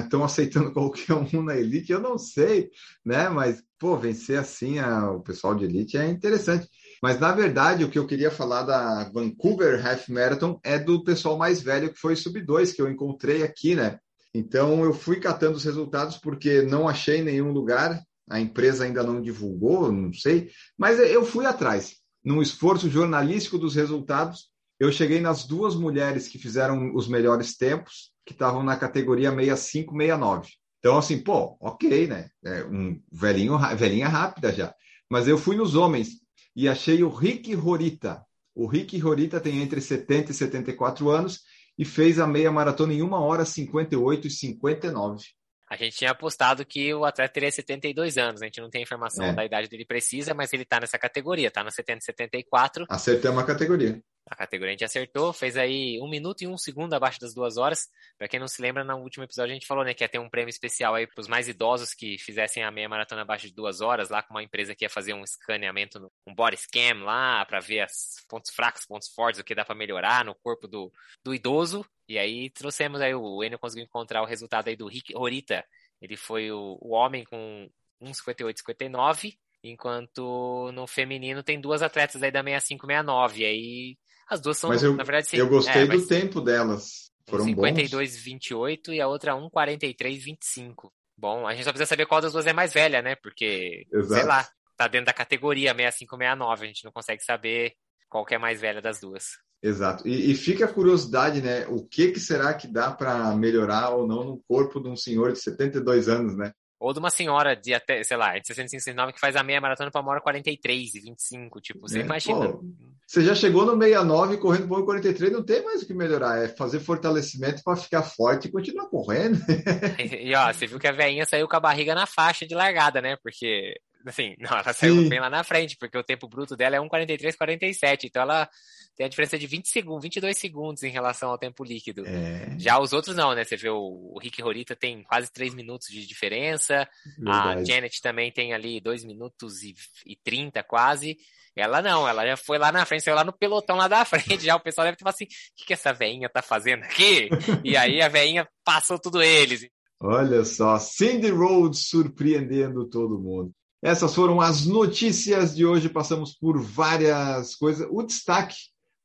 estão 0.02 0.24
aceitando 0.24 0.72
qualquer 0.72 1.12
um 1.14 1.42
na 1.42 1.56
elite, 1.56 1.92
eu 1.92 2.00
não 2.00 2.16
sei, 2.16 2.70
né? 3.04 3.28
Mas, 3.28 3.62
pô, 3.78 3.96
vencer 3.96 4.38
assim 4.38 4.78
a, 4.78 5.10
o 5.10 5.20
pessoal 5.20 5.54
de 5.54 5.64
elite 5.64 5.98
é 5.98 6.08
interessante. 6.08 6.68
Mas, 7.02 7.20
na 7.20 7.32
verdade, 7.32 7.84
o 7.84 7.90
que 7.90 7.98
eu 7.98 8.06
queria 8.06 8.30
falar 8.30 8.62
da 8.62 9.10
Vancouver 9.10 9.86
Half 9.86 10.08
Marathon 10.08 10.58
é 10.64 10.78
do 10.78 11.04
pessoal 11.04 11.36
mais 11.36 11.60
velho, 11.60 11.92
que 11.92 11.98
foi 11.98 12.16
Sub-2, 12.16 12.74
que 12.74 12.80
eu 12.80 12.88
encontrei 12.88 13.42
aqui, 13.42 13.74
né? 13.74 13.98
Então, 14.34 14.82
eu 14.82 14.94
fui 14.94 15.20
catando 15.20 15.56
os 15.56 15.64
resultados 15.64 16.16
porque 16.16 16.62
não 16.62 16.88
achei 16.88 17.22
nenhum 17.22 17.52
lugar, 17.52 18.02
a 18.28 18.40
empresa 18.40 18.84
ainda 18.84 19.02
não 19.02 19.20
divulgou, 19.20 19.92
não 19.92 20.12
sei, 20.12 20.50
mas 20.78 20.98
eu 20.98 21.24
fui 21.24 21.44
atrás, 21.44 21.96
num 22.24 22.40
esforço 22.40 22.88
jornalístico 22.88 23.58
dos 23.58 23.74
resultados, 23.74 24.48
eu 24.84 24.92
cheguei 24.92 25.20
nas 25.20 25.44
duas 25.46 25.74
mulheres 25.74 26.28
que 26.28 26.38
fizeram 26.38 26.94
os 26.94 27.08
melhores 27.08 27.56
tempos, 27.56 28.10
que 28.24 28.32
estavam 28.32 28.62
na 28.62 28.76
categoria 28.76 29.30
65, 29.30 29.92
69. 29.92 30.48
Então, 30.78 30.98
assim, 30.98 31.22
pô, 31.22 31.56
ok, 31.60 32.06
né? 32.06 32.28
É 32.44 32.64
um 32.64 33.00
velhinho, 33.10 33.58
velhinha 33.76 34.08
rápida 34.08 34.52
já. 34.52 34.74
Mas 35.10 35.26
eu 35.26 35.38
fui 35.38 35.56
nos 35.56 35.74
homens 35.74 36.20
e 36.54 36.68
achei 36.68 37.02
o 37.02 37.08
Rick 37.08 37.54
Horita. 37.56 38.22
O 38.54 38.66
Rick 38.66 39.02
Horita 39.02 39.40
tem 39.40 39.62
entre 39.62 39.80
70 39.80 40.30
e 40.30 40.34
74 40.34 41.08
anos 41.08 41.40
e 41.78 41.84
fez 41.84 42.18
a 42.18 42.26
meia 42.26 42.52
maratona 42.52 42.92
em 42.92 43.02
1 43.02 43.12
hora 43.12 43.44
58 43.44 44.26
e 44.26 44.30
59. 44.30 45.24
A 45.68 45.76
gente 45.76 45.96
tinha 45.96 46.10
apostado 46.10 46.64
que 46.64 46.92
o 46.94 47.04
atleta 47.04 47.32
teria 47.32 47.50
72 47.50 48.16
anos, 48.18 48.42
a 48.42 48.44
gente 48.44 48.60
não 48.60 48.70
tem 48.70 48.82
informação 48.82 49.24
é. 49.24 49.32
da 49.32 49.44
idade 49.44 49.68
dele 49.68 49.84
precisa, 49.84 50.34
mas 50.34 50.52
ele 50.52 50.62
está 50.62 50.78
nessa 50.78 50.98
categoria, 50.98 51.48
está 51.48 51.64
na 51.64 51.70
70 51.70 51.98
e 51.98 52.04
74. 52.04 52.86
Acertamos 52.88 53.42
a 53.42 53.46
categoria. 53.46 54.00
A 54.26 54.34
categoria 54.34 54.70
a 54.70 54.72
gente 54.72 54.84
acertou, 54.84 55.34
fez 55.34 55.54
aí 55.54 56.00
um 56.00 56.08
minuto 56.08 56.42
e 56.42 56.46
um 56.46 56.56
segundo 56.56 56.94
abaixo 56.94 57.20
das 57.20 57.34
duas 57.34 57.58
horas. 57.58 57.90
Para 58.16 58.26
quem 58.26 58.40
não 58.40 58.48
se 58.48 58.62
lembra, 58.62 58.82
no 58.82 58.96
último 58.96 59.22
episódio 59.24 59.50
a 59.50 59.54
gente 59.54 59.66
falou, 59.66 59.84
né, 59.84 59.92
que 59.92 60.02
ia 60.02 60.08
ter 60.08 60.18
um 60.18 60.30
prêmio 60.30 60.48
especial 60.48 60.94
aí 60.94 61.06
para 61.06 61.20
os 61.20 61.28
mais 61.28 61.46
idosos 61.46 61.92
que 61.92 62.16
fizessem 62.18 62.62
a 62.62 62.70
meia 62.70 62.88
maratona 62.88 63.20
abaixo 63.20 63.46
de 63.46 63.54
duas 63.54 63.82
horas, 63.82 64.08
lá 64.08 64.22
com 64.22 64.32
uma 64.32 64.42
empresa 64.42 64.74
que 64.74 64.84
ia 64.84 64.88
fazer 64.88 65.12
um 65.12 65.22
escaneamento, 65.22 66.10
um 66.26 66.34
body 66.34 66.56
scan 66.56 67.04
lá, 67.04 67.44
para 67.44 67.60
ver 67.60 67.86
os 67.86 68.24
pontos 68.26 68.50
fracos, 68.50 68.86
pontos 68.86 69.08
fortes, 69.08 69.40
o 69.40 69.44
que 69.44 69.54
dá 69.54 69.64
para 69.64 69.74
melhorar 69.74 70.24
no 70.24 70.34
corpo 70.34 70.66
do, 70.66 70.90
do 71.22 71.34
idoso. 71.34 71.84
E 72.08 72.18
aí 72.18 72.48
trouxemos 72.48 73.02
aí, 73.02 73.14
o 73.14 73.44
Enio 73.44 73.58
conseguiu 73.58 73.84
encontrar 73.84 74.22
o 74.22 74.26
resultado 74.26 74.68
aí 74.68 74.76
do 74.76 74.88
Rick 74.88 75.14
Horita. 75.14 75.64
Ele 76.00 76.16
foi 76.16 76.50
o, 76.50 76.78
o 76.80 76.92
homem 76.92 77.24
com 77.24 77.68
1,58,59 78.02 79.36
enquanto 79.62 80.70
no 80.72 80.86
feminino 80.86 81.42
tem 81.42 81.60
duas 81.60 81.82
atletas 81.82 82.22
aí 82.22 82.30
da 82.30 82.42
6569. 82.42 83.40
E 83.40 83.44
aí 83.44 83.98
as 84.28 84.40
duas 84.40 84.58
são, 84.58 84.70
mas 84.70 84.82
eu, 84.82 84.94
na 84.94 85.04
verdade, 85.04 85.28
sim. 85.28 85.36
Eu 85.36 85.48
gostei 85.48 85.82
é, 85.82 85.86
do 85.86 86.06
tempo 86.06 86.40
delas. 86.40 87.10
Foram 87.28 87.46
52,28 87.46 88.94
e 88.94 89.00
a 89.00 89.08
outra 89.08 89.32
1,43,25. 89.32 90.90
Bom, 91.16 91.46
a 91.46 91.54
gente 91.54 91.64
só 91.64 91.70
precisa 91.70 91.88
saber 91.88 92.06
qual 92.06 92.20
das 92.20 92.32
duas 92.32 92.46
é 92.46 92.52
mais 92.52 92.72
velha, 92.72 93.00
né? 93.00 93.14
Porque, 93.16 93.86
Exato. 93.92 94.14
sei 94.14 94.24
lá, 94.24 94.46
tá 94.76 94.88
dentro 94.88 95.06
da 95.06 95.12
categoria 95.12 95.74
6569, 95.74 96.64
a 96.64 96.66
gente 96.66 96.84
não 96.84 96.92
consegue 96.92 97.22
saber 97.22 97.74
qual 98.08 98.24
que 98.24 98.34
é 98.34 98.38
mais 98.38 98.60
velha 98.60 98.82
das 98.82 99.00
duas. 99.00 99.24
Exato. 99.62 100.06
E, 100.06 100.30
e 100.30 100.34
fica 100.34 100.66
a 100.66 100.72
curiosidade, 100.72 101.40
né? 101.40 101.66
O 101.68 101.86
que, 101.86 102.12
que 102.12 102.20
será 102.20 102.52
que 102.52 102.66
dá 102.66 102.92
para 102.92 103.34
melhorar 103.34 103.90
ou 103.90 104.06
não 104.06 104.24
no 104.24 104.42
corpo 104.46 104.80
de 104.80 104.88
um 104.88 104.96
senhor 104.96 105.32
de 105.32 105.38
72 105.40 106.08
anos, 106.08 106.36
né? 106.36 106.52
Ou 106.84 106.92
de 106.92 106.98
uma 106.98 107.08
senhora 107.08 107.56
de 107.56 107.72
até, 107.72 108.04
sei 108.04 108.14
lá, 108.14 108.38
de 108.38 108.46
65 108.46 108.82
69 108.82 109.14
que 109.14 109.20
faz 109.20 109.36
a 109.36 109.42
meia 109.42 109.58
maratona 109.58 109.90
para 109.90 110.02
uma 110.02 110.10
hora 110.10 110.20
43 110.20 110.94
e 110.94 111.00
25, 111.00 111.58
tipo, 111.58 111.80
você 111.80 112.00
é, 112.00 112.02
imagina. 112.02 112.48
Pô, 112.48 112.62
você 113.06 113.24
já 113.24 113.34
chegou 113.34 113.64
no 113.64 113.72
69 113.72 114.36
correndo 114.36 114.68
por 114.68 114.84
43, 114.84 115.32
não 115.32 115.42
tem 115.42 115.64
mais 115.64 115.82
o 115.82 115.86
que 115.86 115.94
melhorar, 115.94 116.44
é 116.44 116.48
fazer 116.48 116.80
fortalecimento 116.80 117.62
para 117.64 117.76
ficar 117.76 118.02
forte 118.02 118.48
e 118.48 118.52
continuar 118.52 118.90
correndo. 118.90 119.38
e, 119.98 120.28
e, 120.28 120.34
ó, 120.34 120.52
você 120.52 120.66
viu 120.66 120.78
que 120.78 120.86
a 120.86 120.92
veinha 120.92 121.24
saiu 121.24 121.48
com 121.48 121.56
a 121.56 121.60
barriga 121.60 121.94
na 121.94 122.04
faixa 122.04 122.46
de 122.46 122.54
largada, 122.54 123.00
né? 123.00 123.16
Porque 123.22 123.80
assim, 124.06 124.34
não, 124.40 124.50
ela 124.50 124.72
saiu 124.72 125.02
Sim. 125.02 125.08
bem 125.08 125.20
lá 125.20 125.30
na 125.30 125.44
frente, 125.44 125.76
porque 125.76 125.96
o 125.96 126.04
tempo 126.04 126.28
bruto 126.28 126.56
dela 126.56 126.76
é 126.76 126.80
1:43:47, 126.80 128.04
então 128.04 128.22
ela 128.22 128.48
tem 128.96 129.06
a 129.06 129.08
diferença 129.08 129.38
de 129.38 129.46
20 129.46 129.68
segundos, 129.68 130.02
22 130.04 130.38
segundos 130.38 130.82
em 130.82 130.90
relação 130.90 131.30
ao 131.30 131.38
tempo 131.38 131.64
líquido. 131.64 132.06
É. 132.06 132.56
Já 132.58 132.78
os 132.78 132.92
outros 132.92 133.16
não, 133.16 133.34
né? 133.34 133.44
Você 133.44 133.56
vê 133.56 133.68
o, 133.68 134.12
o 134.14 134.18
Rick 134.20 134.42
Horita 134.42 134.76
tem 134.76 135.02
quase 135.02 135.32
3 135.32 135.54
minutos 135.54 135.88
de 135.88 136.06
diferença. 136.06 136.88
Verdade. 137.18 137.60
A 137.60 137.64
Janet 137.64 138.00
também 138.00 138.30
tem 138.30 138.52
ali 138.52 138.80
2 138.80 139.04
minutos 139.04 139.62
e, 139.62 139.74
e 140.06 140.16
30 140.16 140.62
quase. 140.62 141.16
Ela 141.56 141.80
não, 141.80 142.08
ela 142.08 142.26
já 142.26 142.36
foi 142.36 142.58
lá 142.58 142.72
na 142.72 142.84
frente, 142.84 143.04
saiu 143.04 143.14
lá 143.14 143.24
no 143.24 143.32
pelotão 143.32 143.76
lá 143.76 143.86
da 143.86 144.04
frente. 144.06 144.44
Já 144.44 144.56
o 144.56 144.60
pessoal 144.60 144.84
deve 144.86 144.96
ter 144.96 145.04
falado 145.04 145.14
assim: 145.14 145.24
o 145.24 145.28
que, 145.56 145.66
que 145.66 145.72
essa 145.72 145.92
veinha 145.92 146.28
tá 146.28 146.42
fazendo 146.42 146.82
aqui? 146.82 147.28
e 147.64 147.76
aí 147.76 148.00
a 148.00 148.08
veinha 148.08 148.48
passou 148.64 148.98
tudo 148.98 149.22
eles. 149.22 149.68
Olha 150.00 150.44
só, 150.44 150.78
Cindy 150.78 151.30
Rhodes 151.30 151.88
surpreendendo 151.88 152.88
todo 152.88 153.18
mundo. 153.18 153.52
Essas 153.84 154.14
foram 154.14 154.40
as 154.40 154.64
notícias 154.64 155.54
de 155.54 155.66
hoje. 155.66 155.90
Passamos 155.90 156.32
por 156.32 156.58
várias 156.58 157.54
coisas. 157.54 157.86
O 157.90 158.02
destaque 158.02 158.56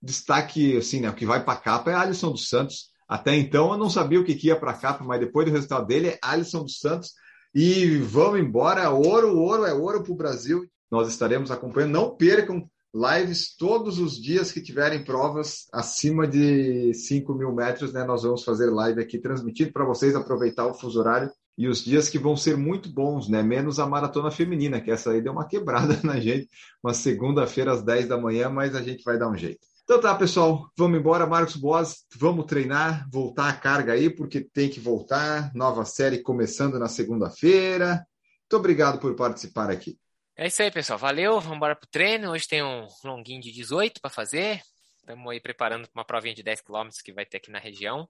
destaque, 0.02 0.78
assim, 0.78 1.02
né, 1.02 1.10
o 1.10 1.14
que 1.14 1.26
vai 1.26 1.44
para 1.44 1.52
a 1.52 1.62
capa 1.62 1.92
é 1.92 1.94
Alisson 1.94 2.32
dos 2.32 2.48
Santos. 2.48 2.88
Até 3.06 3.36
então 3.36 3.74
eu 3.74 3.78
não 3.78 3.90
sabia 3.90 4.22
o 4.22 4.24
que, 4.24 4.36
que 4.36 4.48
ia 4.48 4.56
para 4.56 4.72
a 4.72 4.78
capa, 4.78 5.04
mas 5.04 5.20
depois 5.20 5.46
do 5.46 5.52
resultado 5.52 5.86
dele 5.86 6.08
é 6.08 6.20
Alisson 6.22 6.64
dos 6.64 6.80
Santos. 6.80 7.12
E 7.54 7.98
vamos 7.98 8.40
embora, 8.40 8.90
ouro, 8.90 9.38
ouro 9.38 9.66
é 9.66 9.74
ouro 9.74 10.02
para 10.02 10.14
o 10.14 10.16
Brasil. 10.16 10.66
Nós 10.90 11.10
estaremos 11.10 11.52
acompanhando. 11.52 11.92
Não 11.92 12.16
percam 12.16 12.66
lives 12.96 13.58
todos 13.58 14.00
os 14.00 14.16
dias 14.16 14.50
que 14.50 14.62
tiverem 14.62 15.04
provas 15.04 15.68
acima 15.74 16.26
de 16.26 16.94
5 16.94 17.34
mil 17.34 17.54
metros, 17.54 17.92
né? 17.92 18.06
Nós 18.06 18.24
vamos 18.24 18.46
fazer 18.46 18.70
live 18.70 19.02
aqui 19.02 19.20
transmitindo 19.20 19.74
para 19.74 19.84
vocês 19.84 20.16
aproveitar 20.16 20.68
o 20.68 20.74
fuso 20.74 21.02
horário 21.02 21.30
e 21.60 21.68
os 21.68 21.84
dias 21.84 22.08
que 22.08 22.18
vão 22.18 22.38
ser 22.38 22.56
muito 22.56 22.88
bons, 22.88 23.28
né? 23.28 23.44
Menos 23.44 23.80
a 23.80 23.86
maratona 23.86 24.32
feminina, 24.32 24.80
que 24.80 24.90
essa 24.90 25.12
aí 25.12 25.22
deu 25.22 25.34
uma 25.34 25.46
quebrada 25.46 26.00
na 26.08 26.18
gente, 26.18 26.48
uma 26.82 26.94
segunda-feira 26.94 27.74
às 27.74 27.84
10 27.84 28.08
da 28.08 28.18
manhã, 28.18 28.50
mas 28.50 28.74
a 28.74 28.82
gente 28.82 29.04
vai 29.04 29.20
dar 29.20 29.28
um 29.28 29.36
jeito. 29.36 29.60
Então 29.84 30.00
tá, 30.00 30.16
pessoal, 30.16 30.72
vamos 30.78 30.98
embora, 30.98 31.28
Marcos 31.28 31.58
Boas, 31.58 32.06
vamos 32.16 32.46
treinar, 32.46 33.06
voltar 33.12 33.50
a 33.50 33.54
carga 33.54 33.92
aí, 33.92 34.10
porque 34.10 34.40
tem 34.40 34.70
que 34.70 34.80
voltar, 34.80 35.52
nova 35.54 35.84
série 35.84 36.20
começando 36.20 36.80
na 36.80 36.88
segunda-feira. 36.88 38.08
Muito 38.44 38.56
obrigado 38.56 38.98
por 38.98 39.14
participar 39.18 39.70
aqui. 39.70 39.98
É 40.38 40.48
isso 40.48 40.62
aí, 40.62 40.72
pessoal. 40.72 40.98
Valeu, 40.98 41.42
vamos 41.42 41.58
embora 41.58 41.76
pro 41.76 41.90
treino. 41.90 42.32
Hoje 42.32 42.48
tem 42.48 42.64
um 42.64 42.88
longuinho 43.04 43.42
de 43.42 43.52
18 43.52 44.00
para 44.00 44.10
fazer. 44.10 44.62
Estamos 45.02 45.30
aí 45.30 45.42
preparando 45.42 45.90
para 45.90 46.00
uma 46.00 46.06
provinha 46.06 46.36
de 46.36 46.44
10 46.44 46.62
km 46.62 46.88
que 47.04 47.12
vai 47.12 47.26
ter 47.26 47.36
aqui 47.36 47.52
na 47.52 47.60
região. 47.60 48.08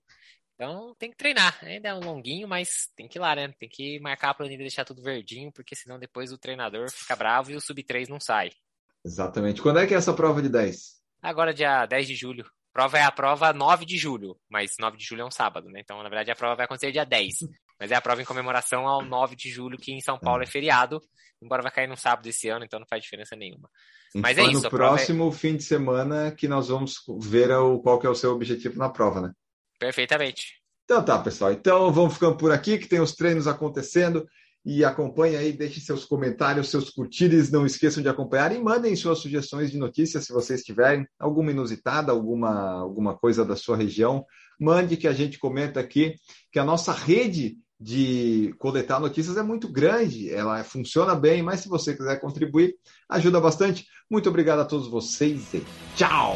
Então 0.59 0.93
tem 0.99 1.09
que 1.09 1.15
treinar. 1.15 1.57
Ainda 1.63 1.87
é 1.87 1.93
um 1.93 2.01
longuinho, 2.01 2.45
mas 2.45 2.89
tem 2.93 3.07
que 3.07 3.17
ir 3.17 3.21
lá, 3.21 3.33
né? 3.33 3.47
Tem 3.57 3.69
que 3.69 3.97
marcar 4.01 4.31
a 4.31 4.33
planilha 4.33 4.59
e 4.59 4.63
deixar 4.63 4.83
tudo 4.83 5.01
verdinho, 5.01 5.53
porque 5.53 5.73
senão 5.73 5.97
depois 5.97 6.33
o 6.33 6.37
treinador 6.37 6.91
fica 6.91 7.15
bravo 7.15 7.49
e 7.49 7.55
o 7.55 7.61
sub 7.61 7.81
3 7.81 8.09
não 8.09 8.19
sai. 8.19 8.49
Exatamente. 9.05 9.61
Quando 9.61 9.79
é 9.79 9.87
que 9.87 9.93
é 9.93 9.97
essa 9.97 10.13
prova 10.13 10.41
de 10.41 10.49
10? 10.49 10.99
Agora, 11.21 11.53
dia 11.53 11.85
10 11.85 12.07
de 12.07 12.15
julho. 12.15 12.45
A 12.45 12.73
prova 12.73 12.97
é 12.97 13.03
a 13.03 13.11
prova 13.11 13.53
9 13.53 13.85
de 13.85 13.97
julho, 13.97 14.37
mas 14.49 14.75
9 14.77 14.97
de 14.97 15.05
julho 15.05 15.21
é 15.21 15.25
um 15.25 15.31
sábado, 15.31 15.69
né? 15.69 15.79
Então, 15.79 16.03
na 16.03 16.09
verdade, 16.09 16.29
a 16.29 16.35
prova 16.35 16.57
vai 16.57 16.65
acontecer 16.65 16.91
dia 16.91 17.05
10. 17.05 17.35
Mas 17.79 17.91
é 17.91 17.95
a 17.95 18.01
prova 18.01 18.21
em 18.21 18.25
comemoração 18.25 18.85
ao 18.85 19.01
9 19.01 19.37
de 19.37 19.49
julho, 19.49 19.77
que 19.77 19.93
em 19.93 20.01
São 20.01 20.19
Paulo 20.19 20.43
é 20.43 20.45
feriado, 20.45 21.01
embora 21.41 21.63
vai 21.63 21.71
cair 21.71 21.87
no 21.87 21.95
sábado 21.95 22.27
esse 22.27 22.49
ano, 22.49 22.65
então 22.65 22.81
não 22.81 22.87
faz 22.87 23.01
diferença 23.01 23.33
nenhuma. 23.33 23.69
Mas 24.13 24.37
é 24.37 24.43
isso. 24.43 24.63
No 24.63 24.69
próximo 24.69 25.29
é... 25.29 25.31
fim 25.31 25.55
de 25.55 25.63
semana 25.63 26.31
que 26.33 26.49
nós 26.49 26.67
vamos 26.67 27.01
ver 27.21 27.49
o, 27.51 27.79
qual 27.79 27.97
que 27.97 28.05
é 28.05 28.09
o 28.09 28.15
seu 28.15 28.33
objetivo 28.33 28.77
na 28.77 28.89
prova, 28.89 29.21
né? 29.21 29.31
Perfeitamente. 29.79 30.59
Então 30.83 31.03
tá, 31.03 31.17
pessoal. 31.19 31.51
Então 31.51 31.91
vamos 31.91 32.15
ficando 32.15 32.35
por 32.35 32.51
aqui, 32.51 32.77
que 32.77 32.87
tem 32.87 32.99
os 32.99 33.13
treinos 33.13 33.47
acontecendo. 33.47 34.27
e 34.65 34.83
acompanhe 34.83 35.37
aí, 35.37 35.53
deixe 35.53 35.79
seus 35.79 36.03
comentários, 36.03 36.69
seus 36.69 36.89
curtires, 36.89 37.49
não 37.49 37.65
esqueçam 37.65 38.03
de 38.03 38.09
acompanhar 38.09 38.53
e 38.53 38.61
mandem 38.61 38.93
suas 38.95 39.19
sugestões 39.19 39.71
de 39.71 39.77
notícias 39.77 40.25
se 40.25 40.33
vocês 40.33 40.63
tiverem 40.63 41.07
alguma 41.17 41.51
inusitada, 41.51 42.11
alguma, 42.11 42.81
alguma 42.81 43.17
coisa 43.17 43.45
da 43.45 43.55
sua 43.55 43.77
região, 43.77 44.25
mande 44.59 44.97
que 44.97 45.07
a 45.07 45.13
gente 45.13 45.39
comenta 45.39 45.79
aqui, 45.79 46.15
que 46.51 46.59
a 46.59 46.65
nossa 46.65 46.91
rede 46.91 47.57
de 47.79 48.53
coletar 48.59 48.99
notícias 48.99 49.37
é 49.37 49.41
muito 49.41 49.71
grande, 49.71 50.29
ela 50.29 50.61
funciona 50.65 51.15
bem, 51.15 51.41
mas 51.41 51.61
se 51.61 51.69
você 51.69 51.95
quiser 51.95 52.19
contribuir, 52.19 52.75
ajuda 53.07 53.39
bastante. 53.39 53.85
Muito 54.11 54.27
obrigado 54.27 54.59
a 54.59 54.65
todos 54.65 54.89
vocês 54.89 55.53
e 55.53 55.63
tchau! 55.95 56.35